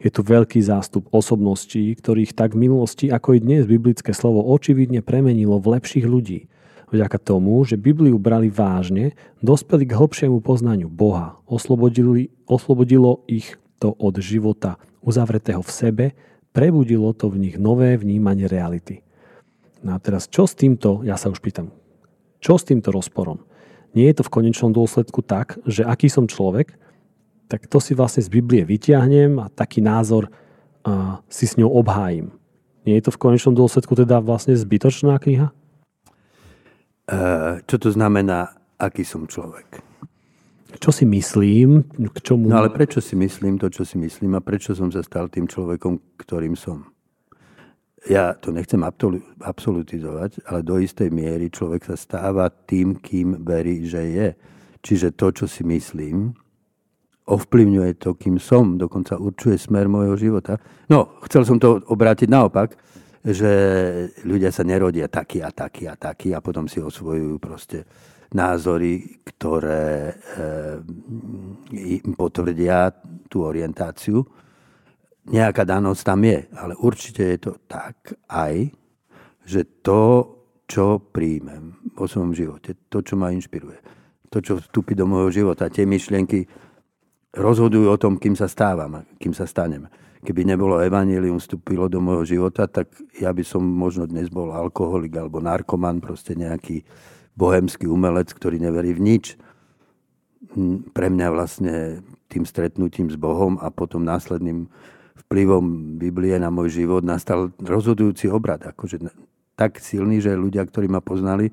Je 0.00 0.08
tu 0.08 0.24
veľký 0.24 0.64
zástup 0.64 1.06
osobností, 1.12 1.92
ktorých 1.92 2.32
tak 2.32 2.56
v 2.56 2.66
minulosti 2.66 3.12
ako 3.12 3.36
i 3.36 3.44
dnes 3.44 3.68
biblické 3.68 4.16
slovo 4.16 4.40
očividne 4.48 5.04
premenilo 5.04 5.60
v 5.60 5.78
lepších 5.78 6.08
ľudí– 6.08 6.40
Vďaka 6.90 7.22
tomu, 7.22 7.62
že 7.62 7.78
Bibliu 7.78 8.18
brali 8.18 8.50
vážne, 8.50 9.14
dospeli 9.38 9.86
k 9.86 9.94
hlbšiemu 9.94 10.42
poznaniu 10.42 10.90
Boha. 10.90 11.38
Oslobodilo 11.46 13.22
ich 13.30 13.54
to 13.78 13.94
od 13.94 14.18
života 14.18 14.74
uzavretého 14.98 15.62
v 15.62 15.70
sebe, 15.70 16.06
prebudilo 16.50 17.14
to 17.14 17.30
v 17.30 17.46
nich 17.46 17.56
nové 17.62 17.94
vnímanie 17.94 18.50
reality. 18.50 19.06
No 19.86 19.94
a 19.94 20.02
teraz, 20.02 20.26
čo 20.26 20.50
s 20.50 20.58
týmto, 20.58 21.06
ja 21.06 21.14
sa 21.14 21.30
už 21.30 21.38
pýtam, 21.38 21.70
čo 22.42 22.58
s 22.58 22.66
týmto 22.66 22.90
rozporom? 22.90 23.38
Nie 23.94 24.10
je 24.10 24.20
to 24.20 24.26
v 24.26 24.34
konečnom 24.42 24.74
dôsledku 24.74 25.22
tak, 25.22 25.62
že 25.70 25.86
aký 25.86 26.10
som 26.10 26.26
človek, 26.26 26.74
tak 27.50 27.66
to 27.66 27.82
si 27.82 27.98
vlastne 27.98 28.22
z 28.22 28.30
Biblie 28.30 28.62
vyťahnem 28.62 29.42
a 29.42 29.50
taký 29.50 29.82
názor 29.82 30.30
a, 30.86 31.18
si 31.26 31.50
s 31.50 31.58
ňou 31.58 31.74
obhájim. 31.82 32.30
Nie 32.86 33.02
je 33.02 33.10
to 33.10 33.14
v 33.18 33.22
konečnom 33.26 33.58
dôsledku 33.58 33.98
teda 33.98 34.22
vlastne 34.22 34.54
zbytočná 34.54 35.18
kniha? 35.18 35.50
Eh, 37.10 37.54
čo 37.66 37.76
to 37.82 37.90
znamená, 37.90 38.54
aký 38.78 39.02
som 39.02 39.26
človek. 39.26 39.82
Čo 40.78 40.94
si 40.94 41.02
myslím? 41.02 41.82
K 41.90 42.18
čomu... 42.22 42.46
No 42.46 42.62
ale 42.62 42.70
prečo 42.70 43.02
si 43.02 43.18
myslím 43.18 43.58
to, 43.58 43.66
čo 43.66 43.82
si 43.82 43.98
myslím 43.98 44.38
a 44.38 44.40
prečo 44.40 44.78
som 44.78 44.94
sa 44.94 45.02
stal 45.02 45.26
tým 45.26 45.50
človekom, 45.50 45.98
ktorým 46.14 46.54
som? 46.54 46.86
Ja 48.06 48.32
to 48.32 48.54
nechcem 48.54 48.80
absolutizovať, 49.42 50.46
ale 50.46 50.64
do 50.64 50.78
istej 50.78 51.10
miery 51.10 51.50
človek 51.50 51.84
sa 51.84 51.98
stáva 51.98 52.48
tým, 52.48 52.96
kým 52.96 53.42
verí, 53.42 53.84
že 53.84 54.02
je. 54.06 54.28
Čiže 54.80 55.12
to, 55.18 55.34
čo 55.34 55.46
si 55.50 55.66
myslím, 55.66 56.32
ovplyvňuje 57.30 58.02
to, 58.02 58.18
kým 58.18 58.42
som, 58.42 58.74
dokonca 58.74 59.14
určuje 59.14 59.54
smer 59.54 59.86
môjho 59.86 60.18
života. 60.18 60.58
No, 60.90 61.22
chcel 61.24 61.46
som 61.46 61.62
to 61.62 61.78
obrátiť 61.86 62.26
naopak 62.26 62.74
že 63.20 63.52
ľudia 64.24 64.48
sa 64.48 64.64
nerodia 64.64 65.04
takí 65.12 65.44
a 65.44 65.52
takí 65.52 65.84
a 65.84 65.92
takí 65.92 66.32
a 66.32 66.40
potom 66.40 66.64
si 66.64 66.80
osvojujú 66.80 67.36
proste 67.36 67.84
názory, 68.32 69.20
ktoré 69.20 70.08
e, 70.08 70.14
im 72.00 72.14
potvrdia 72.16 72.94
tú 73.28 73.44
orientáciu. 73.44 74.24
Nejaká 75.28 75.68
danosť 75.68 76.00
tam 76.00 76.20
je, 76.24 76.38
ale 76.56 76.72
určite 76.80 77.22
je 77.36 77.38
to 77.38 77.52
tak 77.68 78.16
aj, 78.32 78.72
že 79.44 79.84
to, 79.84 80.04
čo 80.64 81.02
príjmem 81.12 81.76
vo 81.92 82.08
svojom 82.08 82.32
živote, 82.32 82.88
to, 82.88 83.04
čo 83.04 83.18
ma 83.20 83.34
inšpiruje, 83.34 83.78
to, 84.32 84.38
čo 84.40 84.62
vstúpi 84.62 84.96
do 84.96 85.04
môjho 85.04 85.44
života, 85.44 85.68
tie 85.68 85.84
myšlienky 85.84 86.46
rozhodujú 87.34 87.86
o 87.90 88.00
tom, 88.00 88.18
kým 88.18 88.34
sa 88.34 88.50
stávam, 88.50 89.06
kým 89.18 89.34
sa 89.34 89.46
staneme 89.46 89.90
keby 90.20 90.44
nebolo 90.44 90.80
evanílium 90.84 91.40
vstúpilo 91.40 91.88
do 91.88 92.00
môjho 92.00 92.24
života, 92.38 92.68
tak 92.68 92.92
ja 93.16 93.32
by 93.32 93.40
som 93.40 93.64
možno 93.64 94.04
dnes 94.04 94.28
bol 94.28 94.52
alkoholik 94.52 95.16
alebo 95.16 95.40
narkoman, 95.40 96.00
proste 96.04 96.36
nejaký 96.36 96.84
bohemský 97.36 97.88
umelec, 97.88 98.28
ktorý 98.36 98.60
neverí 98.60 98.92
v 98.92 99.00
nič. 99.00 99.24
Hm, 100.52 100.92
pre 100.92 101.08
mňa 101.08 101.26
vlastne 101.32 102.04
tým 102.28 102.44
stretnutím 102.44 103.08
s 103.08 103.16
Bohom 103.16 103.56
a 103.64 103.72
potom 103.72 104.04
následným 104.04 104.68
vplyvom 105.26 105.96
Biblie 105.96 106.36
na 106.36 106.52
môj 106.52 106.84
život 106.84 107.00
nastal 107.00 107.48
rozhodujúci 107.56 108.28
obrad. 108.28 108.60
Akože 108.68 109.00
tak 109.56 109.80
silný, 109.80 110.20
že 110.20 110.36
ľudia, 110.36 110.64
ktorí 110.68 110.88
ma 110.88 111.00
poznali, 111.00 111.48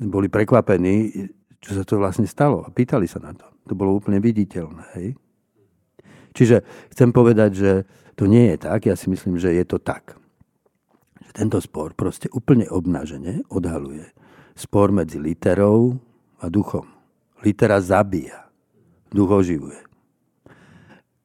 boli 0.00 0.32
prekvapení, 0.32 1.28
čo 1.60 1.76
sa 1.76 1.84
to 1.84 2.00
vlastne 2.00 2.24
stalo. 2.24 2.64
A 2.64 2.72
pýtali 2.72 3.04
sa 3.04 3.20
na 3.20 3.36
to. 3.36 3.51
To 3.70 3.74
bolo 3.78 3.98
úplne 3.98 4.18
viditeľné. 4.18 4.84
Hej? 4.98 5.08
Čiže 6.32 6.64
chcem 6.90 7.10
povedať, 7.12 7.50
že 7.52 7.70
to 8.16 8.26
nie 8.26 8.52
je 8.52 8.56
tak, 8.60 8.88
ja 8.88 8.96
si 8.96 9.08
myslím, 9.12 9.36
že 9.38 9.52
je 9.52 9.64
to 9.64 9.78
tak. 9.78 10.16
Že 11.22 11.30
tento 11.32 11.58
spor 11.60 11.94
proste 11.94 12.28
úplne 12.32 12.66
obnažene 12.68 13.44
odhaluje 13.52 14.10
spor 14.52 14.92
medzi 14.92 15.16
literou 15.16 15.96
a 16.40 16.48
duchom. 16.52 16.84
Litera 17.42 17.80
zabíja, 17.80 18.52
duch 19.10 19.30
oživuje. 19.30 19.80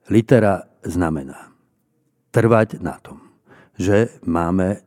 Litera 0.07 0.63
znamená 0.81 1.51
trvať 2.31 2.79
na 2.79 2.95
tom, 2.97 3.19
že 3.75 4.17
máme 4.23 4.81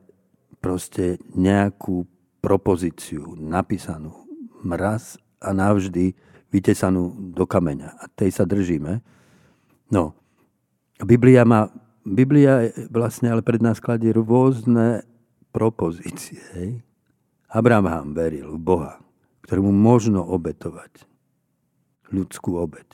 proste 0.59 1.21
nejakú 1.37 2.09
propozíciu 2.41 3.37
napísanú 3.37 4.25
mraz 4.65 5.21
a 5.41 5.53
navždy 5.53 6.17
vytesanú 6.51 7.33
do 7.33 7.47
kameňa. 7.47 7.89
A 7.95 8.05
tej 8.11 8.35
sa 8.35 8.43
držíme 8.43 8.99
No, 9.91 10.15
Biblia 11.03 11.43
má, 11.43 11.67
Biblia 12.07 12.71
vlastne 12.87 13.35
ale 13.35 13.43
pred 13.43 13.59
nás 13.59 13.83
kladie 13.83 14.15
rôzne 14.15 15.03
propozície. 15.51 16.39
Hej? 16.55 16.79
Abraham 17.51 18.15
veril 18.15 18.55
v 18.55 18.59
Boha, 18.63 18.93
ktorému 19.43 19.75
možno 19.75 20.23
obetovať 20.23 21.03
ľudskú 22.07 22.55
obeť. 22.55 22.87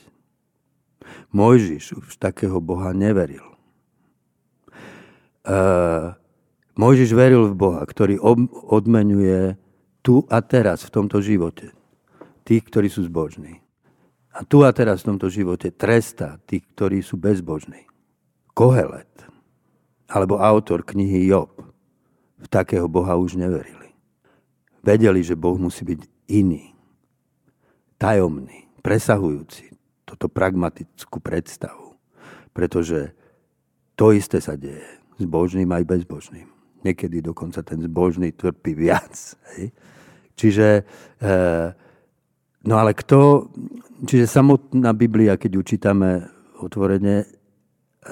Mojžiš 1.30 1.94
už 1.94 2.18
takého 2.18 2.58
Boha 2.58 2.90
neveril. 2.90 3.46
Uh, 5.46 6.18
Mojžiš 6.74 7.14
veril 7.14 7.46
v 7.48 7.54
Boha, 7.54 7.80
ktorý 7.86 8.18
odmenuje 8.68 9.54
tu 10.02 10.26
a 10.26 10.42
teraz 10.42 10.82
v 10.82 10.92
tomto 10.92 11.22
živote 11.22 11.77
tých, 12.48 12.64
ktorí 12.64 12.88
sú 12.88 13.04
zbožní. 13.04 13.60
A 14.32 14.40
tu 14.40 14.64
a 14.64 14.72
teraz 14.72 15.04
v 15.04 15.12
tomto 15.12 15.28
živote 15.28 15.68
tresta 15.68 16.40
tých, 16.48 16.64
ktorí 16.72 17.04
sú 17.04 17.20
bezbožní. 17.20 17.84
Kohelet, 18.56 19.12
alebo 20.08 20.40
autor 20.40 20.80
knihy 20.80 21.28
Job, 21.28 21.52
v 22.40 22.46
takého 22.48 22.88
Boha 22.88 23.20
už 23.20 23.36
neverili. 23.36 23.92
Vedeli, 24.80 25.20
že 25.20 25.36
Boh 25.36 25.60
musí 25.60 25.84
byť 25.84 26.00
iný, 26.32 26.72
tajomný, 28.00 28.70
presahujúci 28.80 29.74
toto 30.08 30.32
pragmatickú 30.32 31.20
predstavu. 31.20 31.98
Pretože 32.56 33.12
to 33.98 34.16
isté 34.16 34.40
sa 34.40 34.56
deje 34.56 34.86
zbožným 35.20 35.68
aj 35.68 35.84
bezbožným. 35.84 36.48
Niekedy 36.86 37.20
dokonca 37.20 37.60
ten 37.60 37.82
zbožný 37.82 38.32
trpí 38.32 38.72
viac. 38.72 39.12
Hej. 39.52 39.74
Čiže, 40.38 40.66
e, 41.18 41.30
no 42.66 42.74
ale 42.80 42.96
kto, 42.96 43.50
čiže 44.02 44.26
samotná 44.26 44.90
Biblia, 44.96 45.38
keď 45.38 45.50
ju 45.58 45.62
čítame 45.62 46.10
otvorene, 46.58 47.38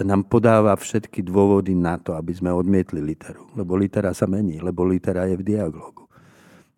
nám 0.05 0.29
podáva 0.29 0.77
všetky 0.77 1.25
dôvody 1.25 1.73
na 1.73 1.97
to, 1.97 2.13
aby 2.19 2.35
sme 2.37 2.53
odmietli 2.53 3.01
literu. 3.01 3.49
Lebo 3.57 3.79
litera 3.79 4.13
sa 4.13 4.29
mení, 4.29 4.61
lebo 4.61 4.85
litera 4.85 5.25
je 5.25 5.41
v 5.41 5.47
dialogu. 5.47 6.05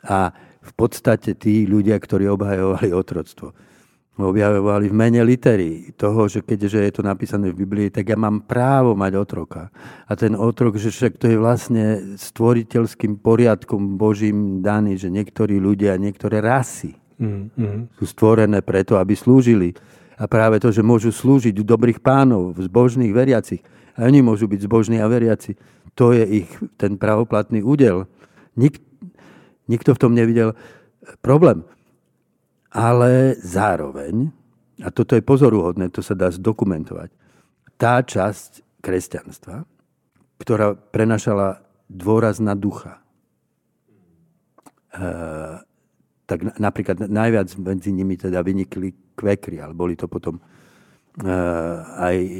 A 0.06 0.30
v 0.62 0.72
podstate 0.76 1.34
tí 1.34 1.66
ľudia, 1.66 1.98
ktorí 1.98 2.28
obhajovali 2.30 2.94
otroctvo, 2.94 3.50
objavovali 4.18 4.90
v 4.90 4.98
mene 4.98 5.22
litery 5.22 5.94
toho, 5.94 6.26
že 6.26 6.42
keďže 6.42 6.90
je 6.90 6.92
to 6.98 7.02
napísané 7.06 7.54
v 7.54 7.62
Biblii, 7.62 7.88
tak 7.94 8.10
ja 8.10 8.18
mám 8.18 8.42
právo 8.42 8.98
mať 8.98 9.14
otroka. 9.14 9.70
A 10.10 10.12
ten 10.18 10.34
otrok, 10.34 10.74
že 10.74 10.90
však 10.90 11.22
to 11.22 11.30
je 11.30 11.38
vlastne 11.38 11.84
stvoriteľským 12.18 13.22
poriadkom 13.22 13.94
Božím 13.94 14.58
daný, 14.58 14.98
že 14.98 15.06
niektorí 15.06 15.62
ľudia, 15.62 15.94
niektoré 15.98 16.42
rasy 16.42 16.98
mm, 17.18 17.98
sú 17.98 18.04
stvorené 18.06 18.62
preto, 18.62 18.96
aby 18.96 19.14
slúžili. 19.18 19.74
A 20.18 20.26
práve 20.26 20.58
to, 20.58 20.74
že 20.74 20.82
môžu 20.82 21.14
slúžiť 21.14 21.54
dobrých 21.62 22.02
pánov, 22.02 22.58
zbožných, 22.58 23.14
veriacich, 23.14 23.62
a 23.98 24.06
oni 24.06 24.22
môžu 24.22 24.46
byť 24.46 24.60
zbožní 24.62 25.02
a 25.02 25.10
veriaci, 25.10 25.58
to 25.98 26.14
je 26.14 26.46
ich 26.46 26.50
ten 26.78 26.94
pravoplatný 26.94 27.66
údel. 27.66 28.06
Nik, 28.54 28.78
nikto 29.66 29.98
v 29.98 30.00
tom 30.00 30.14
nevidel 30.14 30.54
problém. 31.18 31.66
Ale 32.70 33.34
zároveň, 33.42 34.30
a 34.78 34.94
toto 34.94 35.18
je 35.18 35.26
pozoruhodné, 35.26 35.90
to 35.90 35.98
sa 35.98 36.14
dá 36.14 36.30
zdokumentovať, 36.30 37.10
tá 37.74 37.98
časť 37.98 38.78
kresťanstva, 38.78 39.66
ktorá 40.38 40.78
prenašala 40.78 41.66
dôraz 41.90 42.38
na 42.38 42.54
ducha, 42.54 43.02
e, 44.94 45.02
tak 46.28 46.60
napríklad 46.60 47.08
najviac 47.08 47.56
medzi 47.56 47.88
nimi 47.88 48.20
teda 48.20 48.44
vynikli 48.44 49.16
kvekri, 49.16 49.64
ale 49.64 49.72
boli 49.72 49.96
to 49.96 50.04
potom 50.12 50.36
e, 50.36 50.42
aj 51.96 52.16
e, 52.20 52.30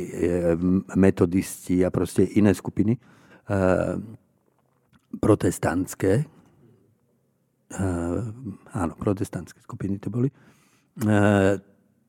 metodisti 0.93 1.81
a 1.81 1.89
proste 1.89 2.29
iné 2.37 2.53
skupiny 2.53 2.93
e, 2.93 3.01
protestantské, 5.09 6.29
áno, 8.77 8.93
protestantské 8.97 9.61
skupiny 9.65 9.97
to 10.01 10.13
boli, 10.13 10.29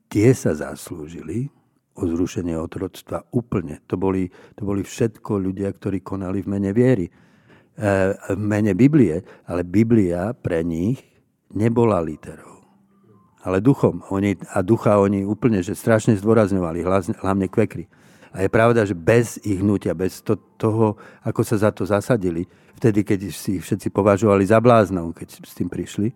tie 0.08 0.28
sa 0.36 0.52
zaslúžili 0.52 1.48
o 1.96 2.04
zrušenie 2.04 2.56
otroctva 2.60 3.24
úplne. 3.32 3.80
To 3.88 3.96
boli, 3.96 4.28
to 4.56 4.62
boli 4.64 4.84
všetko 4.84 5.40
ľudia, 5.40 5.72
ktorí 5.72 6.04
konali 6.04 6.44
v 6.44 6.48
mene 6.48 6.70
viery. 6.76 7.08
V 7.76 8.40
mene 8.40 8.72
Biblie, 8.76 9.20
ale 9.48 9.64
Biblia 9.64 10.32
pre 10.36 10.60
nich 10.60 11.09
nebola 11.50 11.98
literou, 12.00 12.62
ale 13.42 13.60
duchom. 13.60 14.02
Oni, 14.10 14.38
a 14.54 14.62
ducha 14.62 14.98
oni 14.98 15.26
úplne, 15.26 15.62
že 15.62 15.74
strašne 15.74 16.14
zdôrazňovali, 16.16 16.82
hlavne 17.20 17.46
kvekry. 17.50 17.90
A 18.30 18.46
je 18.46 18.50
pravda, 18.50 18.86
že 18.86 18.94
bez 18.94 19.42
ich 19.42 19.58
hnutia, 19.58 19.90
bez 19.90 20.22
to, 20.22 20.38
toho, 20.54 20.94
ako 21.26 21.42
sa 21.42 21.56
za 21.58 21.70
to 21.74 21.82
zasadili, 21.82 22.46
vtedy, 22.78 23.02
keď 23.02 23.20
si 23.34 23.58
ich 23.58 23.64
všetci 23.66 23.90
považovali 23.90 24.46
za 24.46 24.62
bláznov, 24.62 25.10
keď 25.18 25.42
s 25.42 25.52
tým 25.58 25.66
prišli, 25.66 26.14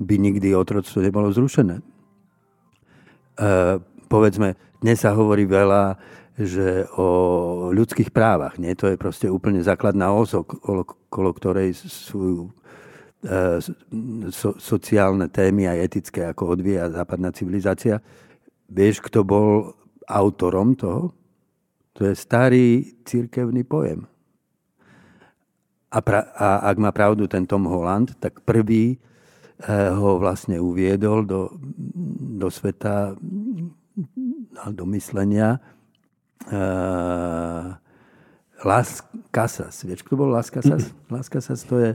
by 0.00 0.14
nikdy 0.16 0.56
otroctvo 0.56 1.04
nebolo 1.04 1.28
zrušené. 1.28 1.78
E, 1.78 1.82
povedzme, 4.08 4.56
dnes 4.80 4.98
sa 5.04 5.12
hovorí 5.12 5.44
veľa, 5.44 6.00
že 6.38 6.86
o 6.94 7.70
ľudských 7.74 8.14
právach. 8.14 8.56
Nie? 8.62 8.78
To 8.78 8.88
je 8.88 8.96
proste 8.96 9.26
úplne 9.28 9.60
základná 9.60 10.14
osa, 10.14 10.40
okolo, 10.40 11.30
ktorej 11.34 11.74
sú 11.76 12.50
so, 14.30 14.54
sociálne 14.58 15.26
témy 15.26 15.66
aj 15.66 15.78
etické, 15.90 16.20
ako 16.30 16.54
odvíja 16.54 16.90
západná 16.92 17.34
civilizácia. 17.34 17.98
Vieš, 18.70 19.02
kto 19.02 19.26
bol 19.26 19.74
autorom 20.06 20.78
toho? 20.78 21.14
To 21.98 22.06
je 22.06 22.14
starý 22.14 22.94
církevný 23.02 23.66
pojem 23.66 24.06
a, 25.88 25.98
pra, 26.04 26.20
a 26.36 26.68
ak 26.68 26.76
má 26.76 26.90
pravdu 26.92 27.24
ten 27.24 27.48
Tom 27.48 27.64
Holland, 27.64 28.12
tak 28.20 28.44
prvý 28.44 29.00
eh, 29.64 29.88
ho 29.88 30.20
vlastne 30.20 30.60
uviedol 30.60 31.24
do, 31.24 31.56
do 32.38 32.48
sveta, 32.52 33.16
do 34.68 34.84
myslenia 34.92 35.56
uh, 36.52 37.72
Las 38.62 39.00
Casas. 39.32 39.82
Vieš, 39.86 40.04
kto 40.04 40.14
bol 40.18 40.30
Las 40.30 40.52
Casas? 40.52 40.92
Las 41.14 41.32
Casas 41.32 41.64
to 41.64 41.80
je, 41.80 41.90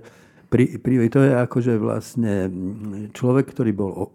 pri, 0.54 0.78
pri, 0.78 1.10
to 1.10 1.26
je 1.26 1.34
akože 1.34 1.74
vlastne 1.82 2.46
človek, 3.10 3.50
ktorý 3.50 3.72
bol, 3.74 4.14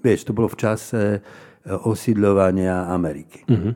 vieš, 0.00 0.24
to 0.24 0.32
bolo 0.32 0.48
v 0.48 0.56
čase 0.56 1.20
osídľovania 1.68 2.88
Ameriky. 2.88 3.44
Mm-hmm. 3.44 3.72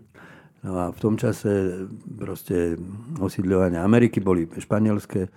No 0.65 0.73
a 0.81 0.85
v 0.89 0.99
tom 1.05 1.21
čase 1.21 1.85
proste 2.09 2.81
osídľovania 3.21 3.85
Ameriky 3.85 4.25
boli 4.25 4.49
španielské 4.49 5.29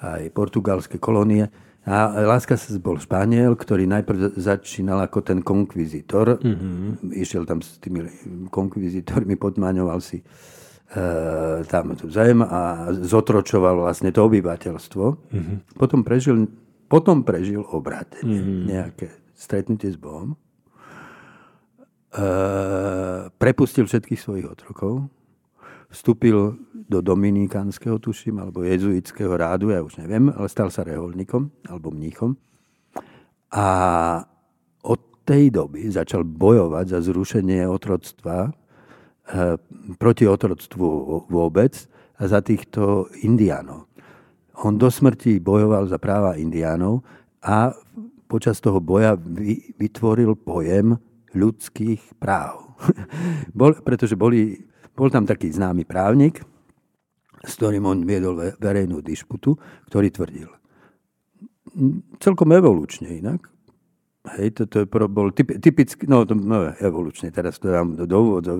aj 0.00 0.32
portugalské 0.32 0.96
kolónie. 0.96 1.52
A 1.84 2.16
sa 2.40 2.80
bol 2.80 2.96
Španiel, 2.96 3.60
ktorý 3.60 3.84
najprv 3.84 4.40
začínal 4.40 5.04
ako 5.04 5.20
ten 5.20 5.44
konkvizitor. 5.44 6.40
Mm-hmm. 6.40 7.12
Išiel 7.12 7.44
tam 7.44 7.60
s 7.60 7.76
tými 7.76 8.08
konkvizitormi, 8.48 9.36
podmaňoval 9.36 10.00
si 10.00 10.24
tam 11.66 11.98
tú 11.98 12.06
zem 12.06 12.38
a 12.38 12.90
zotročoval 12.94 13.82
vlastne 13.82 14.14
to 14.14 14.30
obyvateľstvo. 14.30 15.04
Mm-hmm. 15.10 15.56
Potom, 15.74 16.06
prežil, 16.06 16.46
potom 16.86 17.26
prežil 17.26 17.66
obrátenie, 17.66 18.38
mm-hmm. 18.38 18.62
nejaké 18.70 19.06
stretnutie 19.34 19.90
s 19.90 19.98
Bohom. 19.98 20.38
Eh, 22.14 23.26
prepustil 23.42 23.90
všetkých 23.90 24.22
svojich 24.22 24.46
otrokov, 24.46 25.10
vstúpil 25.90 26.54
do 26.70 27.02
dominikánskeho, 27.02 27.98
tuším, 27.98 28.38
alebo 28.38 28.62
jezuitského 28.62 29.34
rádu, 29.34 29.74
ja 29.74 29.82
už 29.82 29.98
neviem, 29.98 30.30
ale 30.30 30.46
stal 30.46 30.70
sa 30.70 30.86
reholníkom 30.86 31.50
alebo 31.66 31.90
mníchom. 31.90 32.38
A 33.50 33.66
od 34.86 35.00
tej 35.26 35.50
doby 35.50 35.90
začal 35.90 36.22
bojovať 36.22 36.94
za 36.94 37.02
zrušenie 37.02 37.66
otroctva, 37.66 38.46
e, 38.46 38.50
proti 39.96 40.24
otroctvu 40.28 40.86
vôbec 41.32 41.72
a 42.20 42.22
za 42.28 42.44
týchto 42.44 43.08
indiánov. 43.24 43.88
On 44.62 44.76
do 44.78 44.86
smrti 44.86 45.42
bojoval 45.42 45.90
za 45.90 45.98
práva 45.98 46.38
indiánov 46.38 47.02
a 47.42 47.74
počas 48.30 48.62
toho 48.62 48.78
boja 48.78 49.18
vytvoril 49.80 50.38
pojem 50.38 50.94
ľudských 51.34 52.20
práv. 52.22 52.78
bol, 53.58 53.74
pretože 53.82 54.14
boli, 54.14 54.62
bol 54.94 55.10
tam 55.10 55.26
taký 55.26 55.50
známy 55.50 55.82
právnik, 55.82 56.44
s 57.42 57.58
ktorým 57.58 57.84
on 57.84 58.06
viedol 58.06 58.54
verejnú 58.56 59.02
disputu, 59.02 59.58
ktorý 59.90 60.08
tvrdil, 60.14 60.48
celkom 62.22 62.54
evolučne 62.54 63.10
inak, 63.10 63.50
hej, 64.38 64.56
toto 64.56 64.80
je, 64.80 64.86
bol 64.88 65.28
typický, 65.34 66.08
no, 66.08 66.24
to, 66.24 66.32
no 66.38 66.72
evolučne, 66.80 67.28
teraz 67.28 67.60
to 67.60 67.68
dám 67.68 67.98
do, 67.98 68.40
do 68.40 68.54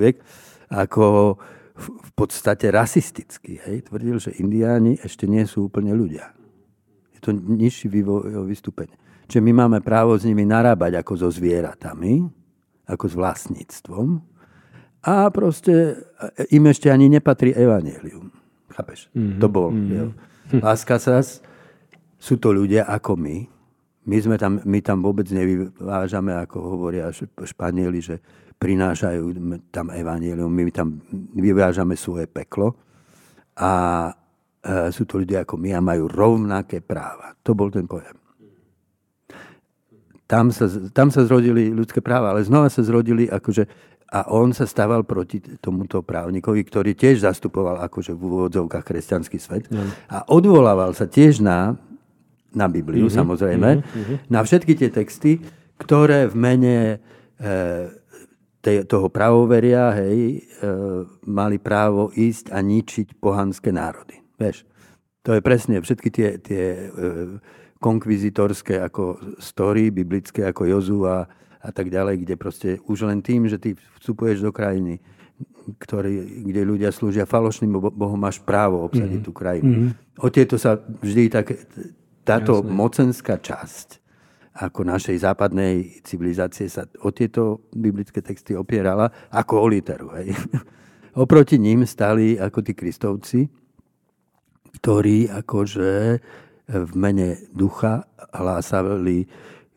ako 0.75 1.37
v, 1.75 2.11
podstate 2.15 2.71
rasistický, 2.71 3.59
hej, 3.67 3.91
tvrdil, 3.91 4.23
že 4.23 4.35
indiáni 4.39 4.95
ešte 5.03 5.27
nie 5.27 5.43
sú 5.43 5.67
úplne 5.67 5.91
ľudia. 5.91 6.31
Je 7.15 7.19
to 7.19 7.35
nižší 7.35 7.91
vývojový 7.91 8.55
stupeň. 8.55 8.89
Čiže 9.27 9.43
my 9.43 9.53
máme 9.65 9.79
právo 9.83 10.15
s 10.15 10.23
nimi 10.23 10.47
narábať 10.47 11.03
ako 11.03 11.27
so 11.27 11.29
zvieratami, 11.33 12.23
ako 12.87 13.05
s 13.11 13.15
vlastníctvom 13.17 14.07
a 15.05 15.29
proste 15.33 16.01
im 16.53 16.65
ešte 16.69 16.89
ani 16.89 17.11
nepatrí 17.11 17.53
evanelium. 17.53 18.31
Chápeš? 18.73 19.09
Mm-hmm. 19.13 19.41
To 19.41 19.47
bol. 19.49 19.71
Mm-hmm. 19.73 20.61
Láska 20.61 21.01
sa, 21.01 21.21
sú 22.21 22.35
to 22.41 22.53
ľudia 22.53 22.89
ako 22.89 23.17
my. 23.17 23.37
My, 24.05 24.17
sme 24.21 24.37
tam, 24.37 24.61
my 24.69 24.85
tam 24.85 25.01
vôbec 25.01 25.25
nevyvážame, 25.33 26.37
ako 26.37 26.57
hovoria 26.77 27.09
Španieli, 27.41 28.05
že 28.05 28.21
prinášajú 28.64 29.24
tam 29.68 29.92
evanelium, 29.92 30.48
my 30.48 30.72
tam 30.72 30.96
vyvážame 31.37 32.00
svoje 32.00 32.24
peklo 32.24 32.72
a 33.61 33.72
e, 34.64 34.88
sú 34.88 35.05
to 35.05 35.20
ľudia 35.20 35.44
ako 35.44 35.61
my 35.61 35.77
a 35.77 35.85
majú 35.85 36.09
rovnaké 36.09 36.81
práva. 36.81 37.37
To 37.44 37.53
bol 37.53 37.68
ten 37.68 37.85
pojem 37.85 38.24
tam 40.24 40.48
sa, 40.48 40.66
tam 40.90 41.12
sa 41.12 41.22
zrodili 41.29 41.68
ľudské 41.68 42.00
práva, 42.00 42.33
ale 42.33 42.42
znova 42.42 42.72
sa 42.72 42.81
zrodili 42.81 43.29
akože 43.29 43.92
a 44.14 44.31
on 44.31 44.55
sa 44.55 44.62
stával 44.62 45.03
proti 45.03 45.42
tomuto 45.59 45.98
právnikovi, 46.05 46.62
ktorý 46.62 46.94
tiež 46.94 47.27
zastupoval 47.27 47.83
akože 47.83 48.14
v 48.14 48.20
úvodzovkách 48.20 48.85
kresťanský 48.87 49.38
svet 49.42 49.66
mm. 49.66 50.07
a 50.07 50.22
odvolával 50.31 50.94
sa 50.94 51.11
tiež 51.11 51.42
na, 51.42 51.74
na 52.55 52.70
Bibliu, 52.70 53.11
mm-hmm, 53.11 53.18
samozrejme, 53.18 53.70
mm-hmm. 53.83 54.16
na 54.31 54.40
všetky 54.46 54.79
tie 54.79 54.90
texty, 54.94 55.42
ktoré 55.83 56.31
v 56.31 56.35
mene 56.38 56.77
e, 56.87 56.96
toho 58.88 59.12
pravoveria, 59.12 59.92
hej, 60.00 60.40
e, 60.40 60.68
mali 61.29 61.61
právo 61.61 62.09
ísť 62.16 62.50
a 62.50 62.64
ničiť 62.64 63.20
pohanské 63.20 63.68
národy. 63.68 64.24
Vieš, 64.40 64.64
to 65.20 65.37
je 65.37 65.40
presne 65.44 65.77
všetky 65.81 66.09
tie, 66.09 66.29
tie 66.40 66.64
e, 66.64 66.85
konkvizitorské 67.81 68.81
ako 68.81 69.37
story, 69.37 69.92
biblické 69.92 70.48
ako 70.48 70.64
Jozua 70.64 71.29
a 71.61 71.70
tak 71.72 71.92
ďalej, 71.92 72.24
kde 72.24 72.35
proste 72.40 72.68
už 72.88 73.09
len 73.09 73.20
tým, 73.20 73.44
že 73.48 73.61
ty 73.61 73.77
vstupuješ 74.00 74.40
do 74.40 74.53
krajiny, 74.53 75.00
ktorý, 75.81 76.44
kde 76.48 76.61
ľudia 76.64 76.90
slúžia 76.92 77.24
falošným 77.24 77.72
bohom, 77.77 78.20
máš 78.20 78.40
právo 78.40 78.85
obsadiť 78.85 79.20
mm-hmm. 79.20 79.29
tú 79.29 79.33
krajinu. 79.33 79.70
Mm-hmm. 79.72 80.24
O 80.24 80.29
tieto 80.29 80.61
sa 80.61 80.77
vždy 80.77 81.33
tak, 81.33 81.57
táto 82.24 82.61
Jasne. 82.61 82.72
mocenská 82.72 83.37
časť 83.40 84.04
ako 84.55 84.87
našej 84.87 85.19
západnej 85.19 85.99
civilizácie 86.07 86.71
sa 86.71 86.87
o 87.03 87.11
tieto 87.11 87.67
biblické 87.75 88.23
texty 88.23 88.55
opierala 88.55 89.11
ako 89.35 89.55
o 89.59 89.67
literu. 89.67 90.14
Hej. 90.14 90.31
Oproti 91.23 91.59
ním 91.59 91.87
stali 91.87 92.38
ako 92.38 92.59
tí 92.62 92.73
kristovci, 92.75 93.51
ktorí 94.79 95.31
akože 95.31 95.93
v 96.64 96.93
mene 96.97 97.38
ducha 97.51 98.07
hlásali 98.35 99.27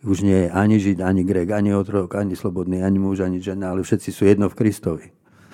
už 0.05 0.23
nie 0.23 0.45
je 0.45 0.49
ani 0.53 0.77
Žid, 0.77 1.01
ani 1.01 1.25
Grek, 1.25 1.51
ani 1.51 1.73
otrok, 1.73 2.15
ani 2.15 2.37
slobodný, 2.37 2.85
ani 2.85 3.01
muž, 3.01 3.25
ani 3.25 3.41
žena, 3.41 3.73
ale 3.73 3.81
všetci 3.81 4.09
sú 4.13 4.29
jedno 4.29 4.47
v 4.47 4.55
Kristovi. 4.55 5.07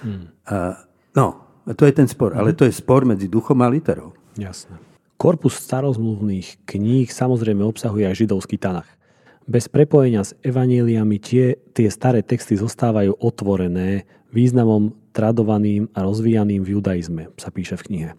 Hmm. 0.04 0.30
A, 0.46 0.84
no, 1.16 1.48
to 1.74 1.88
je 1.88 1.94
ten 1.96 2.06
spor. 2.12 2.36
Hmm. 2.36 2.44
Ale 2.44 2.52
to 2.54 2.68
je 2.68 2.76
spor 2.76 3.08
medzi 3.08 3.32
duchom 3.32 3.64
a 3.64 3.72
literou. 3.72 4.12
Jasné. 4.36 4.76
Korpus 5.16 5.64
starozmluvných 5.64 6.68
kníh 6.68 7.08
samozrejme 7.08 7.64
obsahuje 7.64 8.04
aj 8.04 8.28
židovský 8.28 8.60
Tanach. 8.60 8.90
Bez 9.44 9.68
prepojenia 9.68 10.24
s 10.24 10.32
evaníliami 10.40 11.20
tie, 11.20 11.60
tie 11.76 11.92
staré 11.92 12.24
texty 12.24 12.56
zostávajú 12.56 13.20
otvorené 13.20 14.08
významom 14.32 14.96
tradovaným 15.12 15.92
a 15.92 16.08
rozvíjaným 16.08 16.64
v 16.64 16.80
judaizme, 16.80 17.24
sa 17.36 17.52
píše 17.52 17.76
v 17.76 17.86
knihe. 17.86 18.12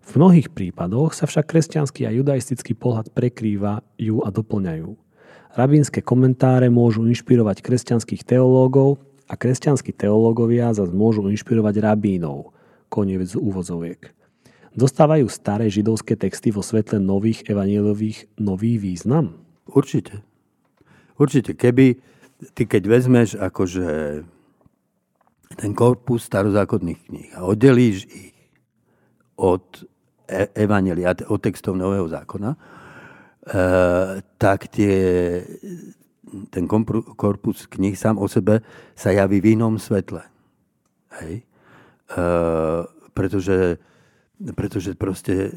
V 0.00 0.10
mnohých 0.16 0.48
prípadoch 0.54 1.12
sa 1.12 1.26
však 1.26 1.50
kresťanský 1.50 2.06
a 2.06 2.14
judaistický 2.14 2.78
pohľad 2.78 3.10
prekrývajú 3.12 4.14
a 4.22 4.28
doplňajú. 4.30 4.90
Rabínske 5.58 6.00
komentáre 6.06 6.70
môžu 6.70 7.02
inšpirovať 7.02 7.66
kresťanských 7.66 8.22
teológov 8.22 9.02
a 9.26 9.34
kresťanskí 9.34 9.90
teológovia 9.90 10.70
zase 10.70 10.94
môžu 10.94 11.26
inšpirovať 11.26 11.82
rabínov, 11.82 12.54
koniec 12.86 13.34
úvozoviek. 13.34 14.14
Dostávajú 14.78 15.26
staré 15.26 15.66
židovské 15.66 16.14
texty 16.14 16.54
vo 16.54 16.62
svetle 16.62 17.02
nových 17.02 17.42
evanielových 17.50 18.30
nový 18.38 18.78
význam? 18.78 19.42
Určite. 19.66 20.29
Určite, 21.20 21.52
keby 21.52 22.00
ty 22.56 22.64
keď 22.64 22.82
vezmeš 22.88 23.36
akože 23.36 23.88
ten 25.60 25.76
korpus 25.76 26.24
starozákonných 26.24 27.00
kníh 27.04 27.30
a 27.36 27.44
oddelíš 27.44 28.08
ich 28.08 28.36
od 29.36 29.84
e- 30.24 30.48
Evangelia, 30.56 31.12
od 31.28 31.40
textov 31.42 31.76
Nového 31.76 32.08
zákona, 32.08 32.56
e, 32.56 32.58
tak 34.40 34.72
tie, 34.72 34.96
ten 36.48 36.64
korpus 37.18 37.68
kníh 37.68 37.98
sám 37.98 38.16
o 38.16 38.24
sebe 38.24 38.64
sa 38.96 39.12
javí 39.12 39.44
v 39.44 39.60
inom 39.60 39.76
svetle. 39.76 40.24
Hej? 41.20 41.44
E, 41.44 42.24
pretože, 43.12 43.76
pretože 44.56 44.96
proste 44.96 45.52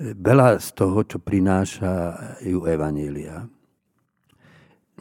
veľa 0.00 0.58
z 0.58 0.68
toho, 0.74 1.06
čo 1.06 1.22
prinášajú 1.22 2.66
Evanielia, 2.66 3.46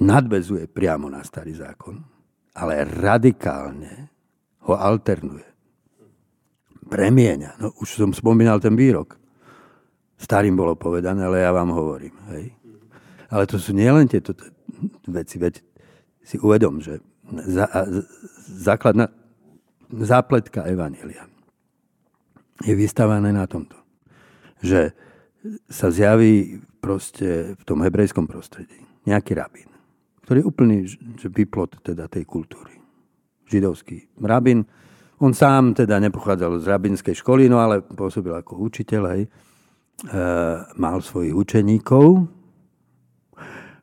nadvezuje 0.02 0.66
priamo 0.66 1.06
na 1.08 1.22
starý 1.22 1.54
zákon, 1.54 2.02
ale 2.58 2.84
radikálne 2.90 4.10
ho 4.66 4.74
alternuje. 4.74 5.46
Premieňa. 6.92 7.62
No, 7.62 7.72
už 7.80 8.02
som 8.02 8.12
spomínal 8.12 8.60
ten 8.60 8.76
výrok. 8.76 9.16
Starým 10.20 10.58
bolo 10.58 10.76
povedané, 10.76 11.24
ale 11.24 11.46
ja 11.46 11.54
vám 11.56 11.72
hovorím. 11.72 12.14
Hej. 12.36 12.52
Ale 13.32 13.48
to 13.48 13.56
sú 13.56 13.72
nielen 13.72 14.12
tieto 14.12 14.36
veci, 15.08 15.40
veď 15.40 15.64
si 16.20 16.36
uvedom, 16.42 16.84
že 16.84 17.00
za, 17.48 17.70
základná 18.60 19.08
zápletka 19.88 20.68
Evanielia 20.68 21.32
je 22.62 22.74
vystavané 22.76 23.32
na 23.32 23.48
tomto, 23.48 23.80
že 24.60 24.92
sa 25.72 25.90
zjaví 25.90 26.60
proste 26.84 27.56
v 27.56 27.64
tom 27.64 27.82
hebrejskom 27.82 28.28
prostredí 28.28 28.78
nejaký 29.08 29.34
rabín 29.34 29.71
ktorý 30.26 30.38
je 30.42 30.50
úplný 30.50 30.78
vyplot 31.26 31.82
teda 31.86 32.08
tej 32.08 32.26
kultúry. 32.26 32.78
Židovský 33.50 34.22
rabin. 34.24 34.64
On 35.22 35.34
sám 35.36 35.78
teda 35.78 36.02
nepochádzal 36.02 36.62
z 36.62 36.66
rabinskej 36.66 37.16
školy, 37.20 37.46
no 37.46 37.62
ale 37.62 37.86
pôsobil 37.86 38.34
ako 38.34 38.58
učiteľ, 38.58 39.04
hej. 39.14 39.24
E, 39.28 39.30
mal 40.82 40.98
svojich 41.04 41.36
učeníkov 41.36 42.26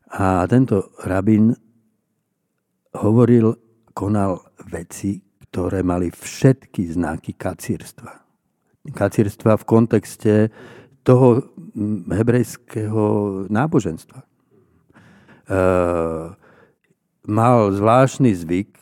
a 0.09 0.49
tento 0.51 0.91
rabin 1.05 1.53
hovoril, 2.97 3.55
konal 3.93 4.41
veci, 4.71 5.21
ktoré 5.49 5.83
mali 5.83 6.09
všetky 6.09 6.87
znaky 6.95 7.35
kacírstva. 7.35 8.13
Kacírstva 8.95 9.59
v 9.59 9.65
kontexte 9.69 10.35
toho 11.03 11.51
hebrejského 12.09 13.05
náboženstva. 13.51 14.28
Uh, 15.49 16.37
mal 17.29 17.69
zvláštny 17.73 18.33
zvyk 18.33 18.73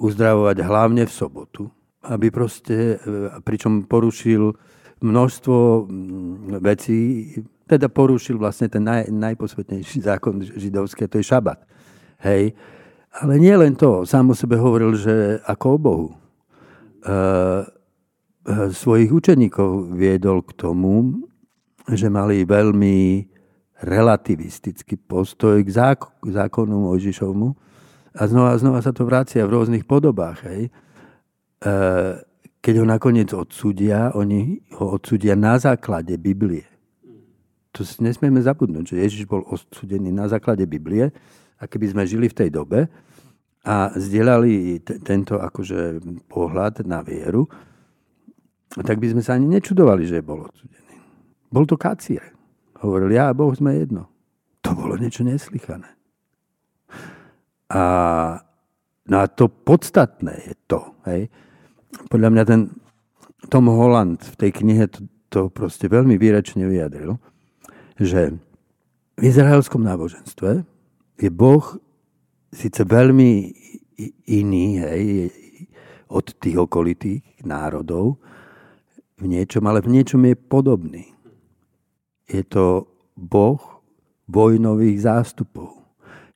uzdravovať 0.00 0.56
hlavne 0.64 1.04
v 1.04 1.12
sobotu, 1.12 1.62
aby 2.04 2.32
proste, 2.32 2.98
e, 2.98 3.40
pričom 3.44 3.84
porušil 3.84 4.56
množstvo 5.04 5.86
mm, 5.86 6.60
vecí, 6.64 6.98
teda 7.68 7.88
porušil 7.88 8.40
vlastne 8.40 8.68
ten 8.68 8.84
naj, 8.84 9.12
najposvetnejší 9.12 10.00
zákon 10.10 10.40
židovský, 10.40 11.06
to 11.06 11.20
je 11.20 11.28
šabat. 11.28 11.60
Hej. 12.24 12.56
Ale 13.14 13.38
nie 13.38 13.54
len 13.54 13.78
to, 13.78 14.02
sám 14.02 14.32
o 14.32 14.34
sebe 14.34 14.58
hovoril, 14.58 14.98
že 14.98 15.38
ako 15.46 15.66
o 15.68 15.78
Bohu. 15.78 16.08
E, 16.10 16.16
svojich 18.72 19.08
učeníkov 19.08 19.94
viedol 19.94 20.44
k 20.44 20.52
tomu, 20.58 21.24
že 21.88 22.12
mali 22.12 22.44
veľmi 22.44 23.28
relativistický 23.82 24.94
postoj 24.94 25.58
k, 25.66 25.70
zákonu, 26.30 26.74
Mojžišovmu 26.92 27.48
a 28.14 28.22
znova 28.30 28.54
a 28.54 28.60
znova 28.60 28.78
sa 28.78 28.94
to 28.94 29.02
vracia 29.02 29.42
v 29.42 29.54
rôznych 29.58 29.84
podobách. 29.88 30.46
Hej. 30.46 30.62
E, 30.68 30.70
keď 32.62 32.74
ho 32.80 32.86
nakoniec 32.86 33.34
odsúdia, 33.34 34.14
oni 34.14 34.62
ho 34.78 34.94
odsúdia 34.94 35.34
na 35.34 35.58
základe 35.58 36.14
Biblie. 36.14 36.64
To 37.74 37.82
si 37.82 37.98
nesmieme 38.00 38.38
zabudnúť, 38.38 38.94
že 38.94 39.02
Ježiš 39.02 39.24
bol 39.26 39.42
odsudený 39.42 40.14
na 40.14 40.30
základe 40.30 40.62
Biblie 40.62 41.10
a 41.58 41.66
keby 41.66 41.90
sme 41.90 42.02
žili 42.06 42.30
v 42.30 42.38
tej 42.38 42.50
dobe 42.54 42.86
a 43.66 43.90
zdieľali 43.98 44.78
t- 44.86 45.02
tento 45.02 45.42
akože 45.42 45.98
pohľad 46.30 46.86
na 46.86 47.02
vieru, 47.02 47.50
tak 48.78 49.02
by 49.02 49.10
sme 49.10 49.22
sa 49.22 49.34
ani 49.34 49.50
nečudovali, 49.50 50.06
že 50.06 50.22
bol 50.22 50.46
odsudený. 50.46 50.94
Bol 51.50 51.66
to 51.66 51.74
kacír. 51.74 52.33
Hovoril, 52.84 53.16
ja 53.16 53.32
a 53.32 53.36
Boh 53.36 53.48
sme 53.56 53.80
jedno. 53.80 54.12
To 54.60 54.76
bolo 54.76 55.00
niečo 55.00 55.24
neslychané. 55.24 55.88
A, 57.72 57.82
no 59.08 59.16
to 59.32 59.48
podstatné 59.48 60.52
je 60.52 60.54
to. 60.68 60.92
Hej. 61.08 61.32
Podľa 62.12 62.28
mňa 62.28 62.44
ten 62.44 62.60
Tom 63.48 63.72
Holland 63.72 64.20
v 64.20 64.36
tej 64.36 64.50
knihe 64.60 64.84
to, 64.92 65.08
to 65.32 65.40
proste 65.48 65.88
veľmi 65.88 66.20
výrečne 66.20 66.68
vyjadril, 66.68 67.16
že 67.96 68.36
v 69.16 69.22
izraelskom 69.24 69.80
náboženstve 69.80 70.64
je 71.24 71.30
Boh 71.32 71.64
síce 72.52 72.84
veľmi 72.84 73.54
iný 74.28 74.66
hej, 74.84 75.04
od 76.12 76.26
tých 76.36 76.60
okolitých 76.60 77.46
národov 77.48 78.20
v 79.16 79.24
niečom, 79.30 79.64
ale 79.70 79.80
v 79.80 79.92
niečom 79.94 80.20
je 80.26 80.34
podobný 80.36 81.13
je 82.28 82.42
to 82.44 82.88
Boh 83.16 83.60
vojnových 84.28 85.04
zástupov. 85.04 85.84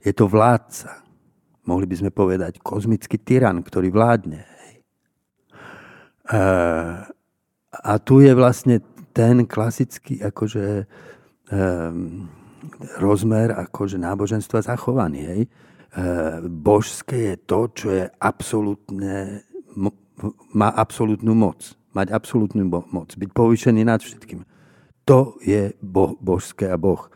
Je 0.05 0.13
to 0.13 0.29
vládca. 0.29 1.03
Mohli 1.69 1.87
by 1.89 1.97
sme 2.01 2.11
povedať 2.13 2.61
kozmický 2.65 3.21
tyran, 3.21 3.61
ktorý 3.61 3.93
vládne. 3.93 4.45
A 7.73 7.93
tu 8.01 8.21
je 8.21 8.33
vlastne 8.33 8.81
ten 9.13 9.45
klasický 9.49 10.21
akože, 10.23 10.87
um, 11.53 12.29
rozmer 13.01 13.53
akože 13.53 13.99
náboženstva 14.01 14.65
zachovaný. 14.65 15.21
Hej. 15.25 15.43
božské 16.49 17.35
je 17.35 17.37
to, 17.49 17.61
čo 17.73 17.89
je 17.93 18.05
absolútne, 18.21 19.43
má 20.53 20.69
absolútnu 20.73 21.33
moc. 21.33 21.75
Mať 21.97 22.13
absolútnu 22.13 22.69
moc. 22.69 23.09
Byť 23.17 23.31
povýšený 23.33 23.83
nad 23.89 24.01
všetkým 24.01 24.45
to 25.09 25.41
je 25.41 25.73
boh, 25.81 26.21
božské 26.21 26.69
a 26.69 26.77
boh. 26.77 27.09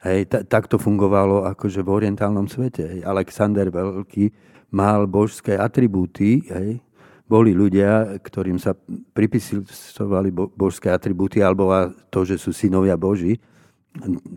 Hej, 0.00 0.32
t- 0.32 0.44
tak 0.48 0.64
to 0.64 0.80
fungovalo 0.80 1.44
akože 1.52 1.84
v 1.84 1.92
orientálnom 1.92 2.48
svete. 2.48 2.88
Hej. 2.88 3.00
Alexander 3.04 3.68
Veľký 3.68 4.32
mal 4.72 5.04
božské 5.04 5.60
atribúty, 5.60 6.40
hej. 6.48 6.80
boli 7.28 7.52
ľudia, 7.52 8.16
ktorým 8.24 8.56
sa 8.56 8.72
pripisovali 9.12 10.32
bo- 10.32 10.48
božské 10.56 10.88
atribúty, 10.88 11.44
alebo 11.44 11.68
to, 12.08 12.24
že 12.24 12.40
sú 12.40 12.56
synovia 12.56 12.96
Boží. 12.96 13.36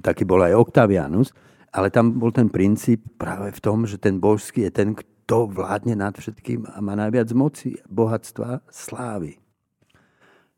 Taký 0.04 0.28
bol 0.28 0.44
aj 0.44 0.60
Octavianus. 0.60 1.32
Ale 1.72 1.92
tam 1.92 2.16
bol 2.16 2.32
ten 2.32 2.48
princíp 2.48 3.04
práve 3.20 3.52
v 3.52 3.60
tom, 3.60 3.84
že 3.84 4.00
ten 4.00 4.20
božský 4.20 4.68
je 4.68 4.72
ten, 4.72 4.96
kto 4.96 5.52
vládne 5.52 6.00
nad 6.00 6.16
všetkým 6.16 6.64
a 6.64 6.80
má 6.80 6.96
najviac 6.96 7.28
moci, 7.36 7.76
bohatstva, 7.92 8.64
slávy. 8.72 9.40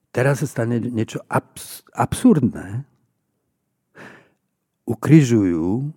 Teraz 0.09 0.41
sa 0.41 0.47
stane 0.49 0.81
niečo 0.81 1.21
abs- 1.29 1.85
absurdné, 1.93 2.83
ukrižujú 4.89 5.93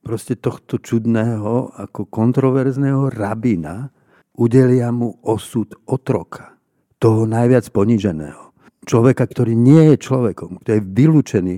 proste 0.00 0.36
tohto 0.36 0.80
čudného, 0.80 1.72
ako 1.76 2.08
kontroverzného 2.08 3.12
rabina, 3.12 3.92
udelia 4.36 4.88
mu 4.92 5.20
osud 5.24 5.72
otroka, 5.84 6.56
toho 6.96 7.28
najviac 7.28 7.68
poniženého. 7.68 8.52
Človeka, 8.84 9.24
ktorý 9.24 9.56
nie 9.56 9.92
je 9.92 9.96
človekom, 10.00 10.60
ktorý 10.60 10.76
je 10.80 10.88
vylúčený 10.92 11.54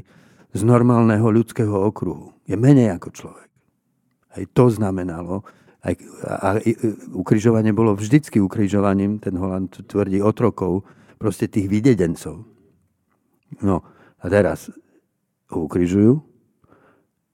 z 0.55 0.61
normálneho 0.63 1.27
ľudského 1.27 1.75
okruhu. 1.75 2.35
Je 2.47 2.55
menej 2.55 2.95
ako 2.95 3.09
človek. 3.11 3.51
Aj 4.35 4.45
to 4.55 4.71
znamenalo, 4.71 5.43
aj, 5.83 5.95
a, 6.23 6.35
a 6.39 6.49
ukrižovanie 7.15 7.75
bolo 7.75 7.95
vždycky 7.99 8.39
ukrižovaním, 8.39 9.19
ten 9.19 9.35
Holand 9.39 9.75
tvrdí, 9.91 10.23
otrokov, 10.23 10.87
proste 11.17 11.49
tých 11.49 11.67
videdencov. 11.69 12.45
No 13.65 13.83
a 14.21 14.25
teraz 14.29 14.69
ho 15.53 15.59
ukrižujú 15.65 16.19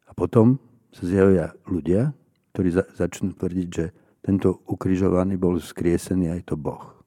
a 0.07 0.11
potom 0.13 0.61
sa 0.93 1.09
zjavia 1.09 1.57
ľudia, 1.65 2.13
ktorí 2.53 2.69
za, 2.69 2.85
začnú 2.93 3.33
tvrdiť, 3.33 3.69
že 3.73 3.87
tento 4.23 4.63
ukrižovaný 4.69 5.41
bol 5.41 5.57
skriesený 5.59 6.37
aj 6.37 6.53
to 6.53 6.55
Boh. 6.55 7.01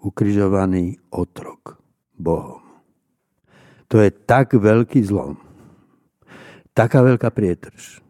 Ukrižovaný 0.00 0.96
otrok 1.10 1.80
Bohom. 2.14 2.62
To 3.90 4.00
je 4.00 4.10
tak 4.10 4.54
veľký 4.56 5.04
zlom, 5.04 5.36
taká 6.72 7.04
veľká 7.04 7.28
prietrž, 7.30 8.00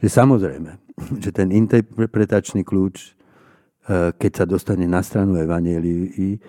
že 0.00 0.08
samozrejme, 0.08 0.78
že 1.22 1.30
ten 1.34 1.52
interpretačný 1.52 2.64
kľúč, 2.64 2.96
e, 3.02 3.10
keď 4.16 4.32
sa 4.32 4.44
dostane 4.48 4.86
na 4.88 5.04
stranu 5.04 5.38
Evangelii, 5.38 6.40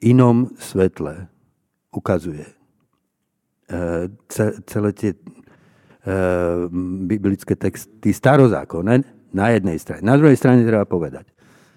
inom 0.00 0.50
svetle 0.56 1.28
ukazuje 1.92 2.60
E, 3.70 4.10
celé 4.66 4.90
tie 4.98 5.14
e, 5.14 5.18
biblické 7.06 7.54
texty 7.54 8.10
starozákonné 8.10 9.06
na 9.30 9.46
jednej 9.54 9.78
strane. 9.78 10.02
Na 10.02 10.18
druhej 10.18 10.34
strane 10.34 10.66
treba 10.66 10.82
povedať, 10.90 11.30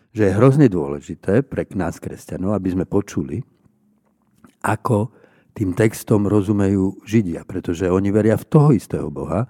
že 0.10 0.26
je 0.26 0.34
hrozne 0.34 0.66
dôležité 0.74 1.46
pre 1.46 1.70
nás, 1.78 2.02
kresťanov, 2.02 2.58
aby 2.58 2.74
sme 2.74 2.90
počuli, 2.90 3.46
ako 4.66 5.14
tým 5.54 5.78
textom 5.78 6.26
rozumejú 6.26 7.06
Židia, 7.06 7.46
pretože 7.46 7.86
oni 7.86 8.10
veria 8.10 8.42
v 8.42 8.50
toho 8.50 8.74
istého 8.74 9.14
Boha 9.14 9.46
e, 9.46 9.48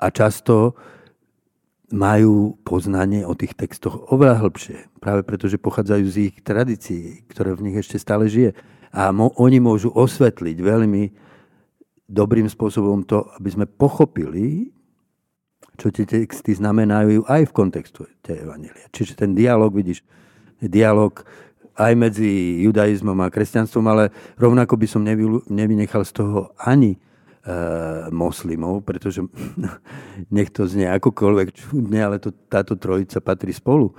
a 0.00 0.06
často 0.08 0.72
majú 1.90 2.58
poznanie 2.66 3.22
o 3.22 3.38
tých 3.38 3.54
textoch 3.54 4.10
oveľa 4.10 4.42
hĺbšie, 4.42 4.98
práve 4.98 5.22
preto, 5.22 5.46
že 5.46 5.62
pochádzajú 5.62 6.04
z 6.10 6.16
ich 6.30 6.36
tradícií, 6.42 7.22
ktoré 7.30 7.54
v 7.54 7.70
nich 7.70 7.78
ešte 7.78 8.02
stále 8.02 8.26
žije. 8.26 8.58
A 8.90 9.14
mo, 9.14 9.30
oni 9.38 9.62
môžu 9.62 9.94
osvetliť 9.94 10.56
veľmi 10.58 11.14
dobrým 12.10 12.50
spôsobom 12.50 13.06
to, 13.06 13.26
aby 13.38 13.48
sme 13.54 13.66
pochopili, 13.70 14.74
čo 15.76 15.92
tie 15.92 16.08
texty 16.08 16.56
znamenajú 16.56 17.28
aj 17.28 17.52
v 17.52 17.54
kontextu 17.54 18.08
tej 18.24 18.48
evanelia. 18.48 18.88
Čiže 18.90 19.18
ten 19.22 19.36
dialog, 19.36 19.70
vidíš, 19.70 20.02
dialog 20.58 21.22
aj 21.76 21.92
medzi 21.92 22.64
judaizmom 22.64 23.20
a 23.20 23.28
kresťanstvom, 23.28 23.84
ale 23.84 24.08
rovnako 24.40 24.80
by 24.80 24.86
som 24.88 25.04
nevynechal 25.52 26.02
z 26.08 26.12
toho 26.16 26.56
ani 26.56 26.96
moslimov, 28.10 28.82
pretože 28.82 29.22
nech 30.34 30.50
to 30.50 30.66
znie 30.66 30.90
akokoľvek 30.90 31.48
čudne, 31.54 32.00
ale 32.02 32.16
to, 32.18 32.34
táto 32.50 32.74
trojica 32.74 33.22
patrí 33.22 33.54
spolu. 33.54 33.94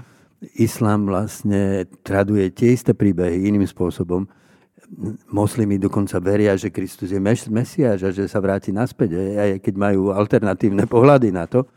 Islám 0.59 1.07
vlastne 1.09 1.87
traduje 2.03 2.51
tie 2.53 2.75
isté 2.75 2.93
príbehy 2.93 3.47
iným 3.47 3.65
spôsobom 3.65 4.27
moslimi 5.27 5.75
dokonca 5.75 6.19
veria, 6.23 6.55
že 6.55 6.71
Kristus 6.71 7.11
je 7.11 7.19
Mesiáš 7.19 7.99
a 8.07 8.09
že 8.13 8.23
sa 8.27 8.39
vráti 8.39 8.71
naspäť, 8.71 9.19
aj 9.19 9.49
keď 9.59 9.73
majú 9.75 10.15
alternatívne 10.15 10.87
pohľady 10.93 11.29
na 11.31 11.45
to. 11.45 11.67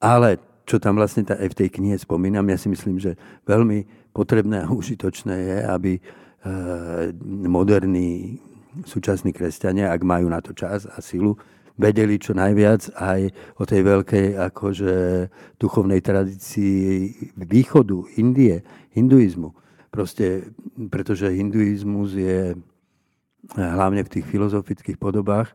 Ale 0.00 0.36
čo 0.68 0.76
tam 0.80 0.96
vlastne 1.00 1.24
aj 1.24 1.48
v 1.52 1.58
tej 1.64 1.68
knihe 1.80 1.96
spomínam, 1.96 2.44
ja 2.48 2.56
si 2.60 2.68
myslím, 2.68 3.00
že 3.00 3.16
veľmi 3.48 4.12
potrebné 4.12 4.64
a 4.64 4.72
užitočné 4.72 5.36
je, 5.36 5.58
aby 5.64 5.92
e, 5.96 6.00
moderní 7.48 8.40
súčasní 8.82 9.30
kresťania, 9.30 9.94
ak 9.94 10.02
majú 10.02 10.26
na 10.26 10.42
to 10.42 10.50
čas 10.50 10.90
a 10.90 10.98
silu, 10.98 11.38
vedeli 11.78 12.18
čo 12.18 12.34
najviac 12.34 12.90
aj 12.98 13.20
o 13.58 13.64
tej 13.66 13.82
veľkej 13.82 14.26
akože, 14.50 14.94
duchovnej 15.58 16.02
tradícii 16.02 17.14
východu, 17.38 18.18
Indie, 18.18 18.62
hinduizmu. 18.94 19.54
Proste, 19.90 20.50
pretože 20.90 21.30
hinduizmus 21.30 22.18
je 22.18 22.58
hlavne 23.54 24.02
v 24.02 24.12
tých 24.18 24.26
filozofických 24.26 24.98
podobách 24.98 25.54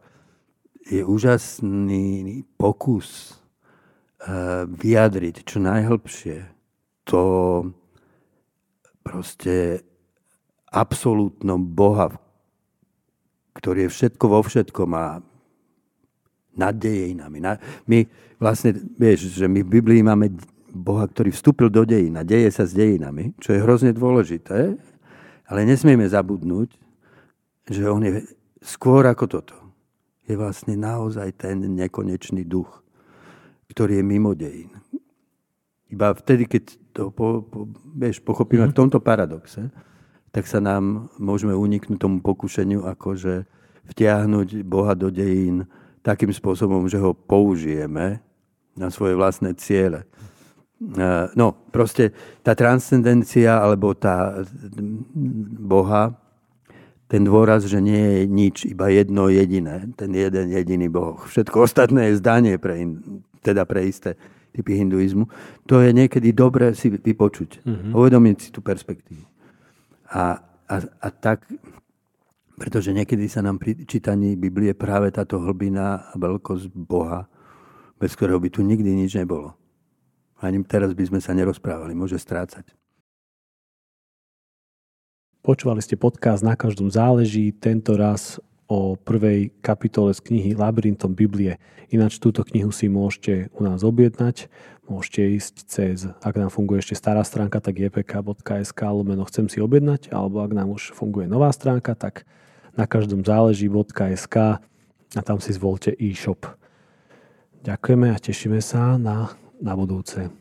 je 0.88 1.04
úžasný 1.04 2.44
pokus 2.56 3.40
eh, 4.24 4.64
vyjadriť 4.66 5.36
čo 5.44 5.58
najhlbšie 5.60 6.38
to 7.04 7.24
proste 9.02 9.82
absolútnom 10.70 11.66
Boha, 11.66 12.14
ktorý 13.60 13.86
je 13.86 13.94
všetko 13.94 14.26
vo 14.32 14.40
všetkom 14.40 14.90
a 14.96 15.20
nad 16.56 16.76
dejinami. 16.76 17.40
My 17.88 18.00
vlastne, 18.40 18.76
vieš, 18.76 19.36
že 19.36 19.46
my 19.48 19.64
v 19.64 19.80
Biblii 19.80 20.02
máme 20.04 20.32
Boha, 20.72 21.08
ktorý 21.08 21.36
vstúpil 21.36 21.68
do 21.68 21.84
dejín 21.84 22.16
a 22.16 22.28
deje 22.28 22.50
sa 22.52 22.64
s 22.64 22.76
dejinami, 22.76 23.36
čo 23.42 23.56
je 23.56 23.64
hrozne 23.64 23.92
dôležité, 23.92 24.76
ale 25.50 25.60
nesmieme 25.66 26.06
zabudnúť, 26.06 26.70
že 27.70 27.84
on 27.90 28.06
je 28.06 28.26
skôr 28.62 29.06
ako 29.08 29.26
toto. 29.28 29.58
Je 30.30 30.38
vlastne 30.38 30.78
naozaj 30.78 31.42
ten 31.42 31.58
nekonečný 31.58 32.46
duch, 32.46 32.70
ktorý 33.74 33.98
je 34.00 34.06
mimo 34.06 34.38
dejín. 34.38 34.70
Iba 35.90 36.14
vtedy, 36.14 36.46
keď 36.46 36.64
to 36.94 37.10
po, 37.10 37.42
po, 37.42 37.66
vieš, 37.98 38.22
pochopíme 38.22 38.70
mm. 38.70 38.72
v 38.72 38.78
tomto 38.78 39.02
paradoxe, 39.02 39.74
tak 40.30 40.46
sa 40.46 40.62
nám 40.62 41.10
môžeme 41.18 41.54
uniknúť 41.54 41.98
tomu 41.98 42.22
pokušeniu, 42.22 42.86
akože 42.86 43.46
vtiahnuť 43.90 44.62
Boha 44.66 44.94
do 44.94 45.10
dejín 45.10 45.66
takým 46.06 46.30
spôsobom, 46.30 46.86
že 46.86 47.02
ho 47.02 47.14
použijeme 47.14 48.22
na 48.78 48.88
svoje 48.94 49.18
vlastné 49.18 49.58
ciele. 49.58 50.06
Eh, 50.80 51.28
no, 51.36 51.52
proste 51.76 52.16
tá 52.40 52.56
transcendencia 52.56 53.60
alebo 53.60 53.92
tá 53.92 54.48
Boha, 55.60 56.16
ten 57.10 57.26
dôraz, 57.26 57.68
že 57.68 57.84
nie 57.84 58.00
je 58.00 58.22
nič, 58.30 58.56
iba 58.70 58.88
jedno 58.88 59.28
jediné, 59.28 59.92
ten 60.00 60.14
jeden 60.16 60.54
jediný 60.54 60.88
Boh. 60.88 61.20
Všetko 61.26 61.68
ostatné 61.68 62.14
je 62.14 62.22
zdanie 62.24 62.56
pre, 62.56 62.80
teda 63.44 63.68
pre 63.68 63.92
isté 63.92 64.16
typy 64.56 64.80
hinduizmu. 64.80 65.28
To 65.68 65.84
je 65.84 65.92
niekedy 65.92 66.32
dobré 66.32 66.72
si 66.78 66.88
vypočuť, 66.88 67.66
mm-hmm. 67.66 67.92
uvedomiť 67.92 68.38
si 68.40 68.50
tú 68.56 68.64
perspektívu. 68.64 69.26
A, 70.10 70.42
a, 70.66 70.76
a 70.82 71.08
tak, 71.14 71.46
pretože 72.58 72.92
niekedy 72.92 73.30
sa 73.30 73.46
nám 73.46 73.62
pri 73.62 73.86
čítaní 73.86 74.36
Biblie 74.36 74.74
práve 74.74 75.14
táto 75.14 75.38
hlbina 75.38 76.10
a 76.10 76.14
veľkosť 76.18 76.74
Boha, 76.74 77.30
bez 78.02 78.18
ktorého 78.18 78.42
by 78.42 78.50
tu 78.50 78.66
nikdy 78.66 78.90
nič 78.94 79.16
nebolo 79.16 79.60
ani 80.40 80.64
teraz 80.64 80.96
by 80.96 81.04
sme 81.04 81.20
sa 81.20 81.36
nerozprávali, 81.36 81.92
môže 81.92 82.16
strácať. 82.16 82.72
Počúvali 85.40 85.80
ste 85.80 85.96
podcast 85.96 86.44
Na 86.44 86.56
každom 86.56 86.92
záleží, 86.92 87.56
tento 87.56 87.96
raz 87.96 88.40
o 88.70 88.94
prvej 88.94 89.50
kapitole 89.66 90.14
z 90.14 90.22
knihy 90.22 90.54
Labyrintom 90.54 91.16
Biblie. 91.16 91.58
Ináč 91.90 92.22
túto 92.22 92.46
knihu 92.46 92.70
si 92.70 92.86
môžete 92.86 93.50
u 93.58 93.66
nás 93.66 93.82
objednať. 93.82 94.46
Môžete 94.90 95.22
ísť 95.38 95.56
cez, 95.70 95.98
ak 96.26 96.34
nám 96.34 96.50
funguje 96.50 96.82
ešte 96.82 96.98
stará 96.98 97.22
stránka, 97.22 97.62
tak 97.62 97.78
jpk.sk 97.78 98.82
lomeno 98.90 99.22
chcem 99.30 99.46
si 99.46 99.62
objednať, 99.62 100.10
alebo 100.10 100.42
ak 100.42 100.52
nám 100.58 100.74
už 100.74 100.98
funguje 100.98 101.30
nová 101.30 101.54
stránka, 101.54 101.94
tak 101.94 102.26
na 102.74 102.90
každom 102.90 103.22
záleží.sk 103.22 104.36
a 105.14 105.22
tam 105.22 105.38
si 105.38 105.54
zvolte 105.54 105.94
e-shop. 105.94 106.50
Ďakujeme 107.62 108.10
a 108.10 108.18
tešíme 108.18 108.58
sa 108.66 108.98
na 108.98 109.30
na 109.60 109.76
budúce. 109.76 110.32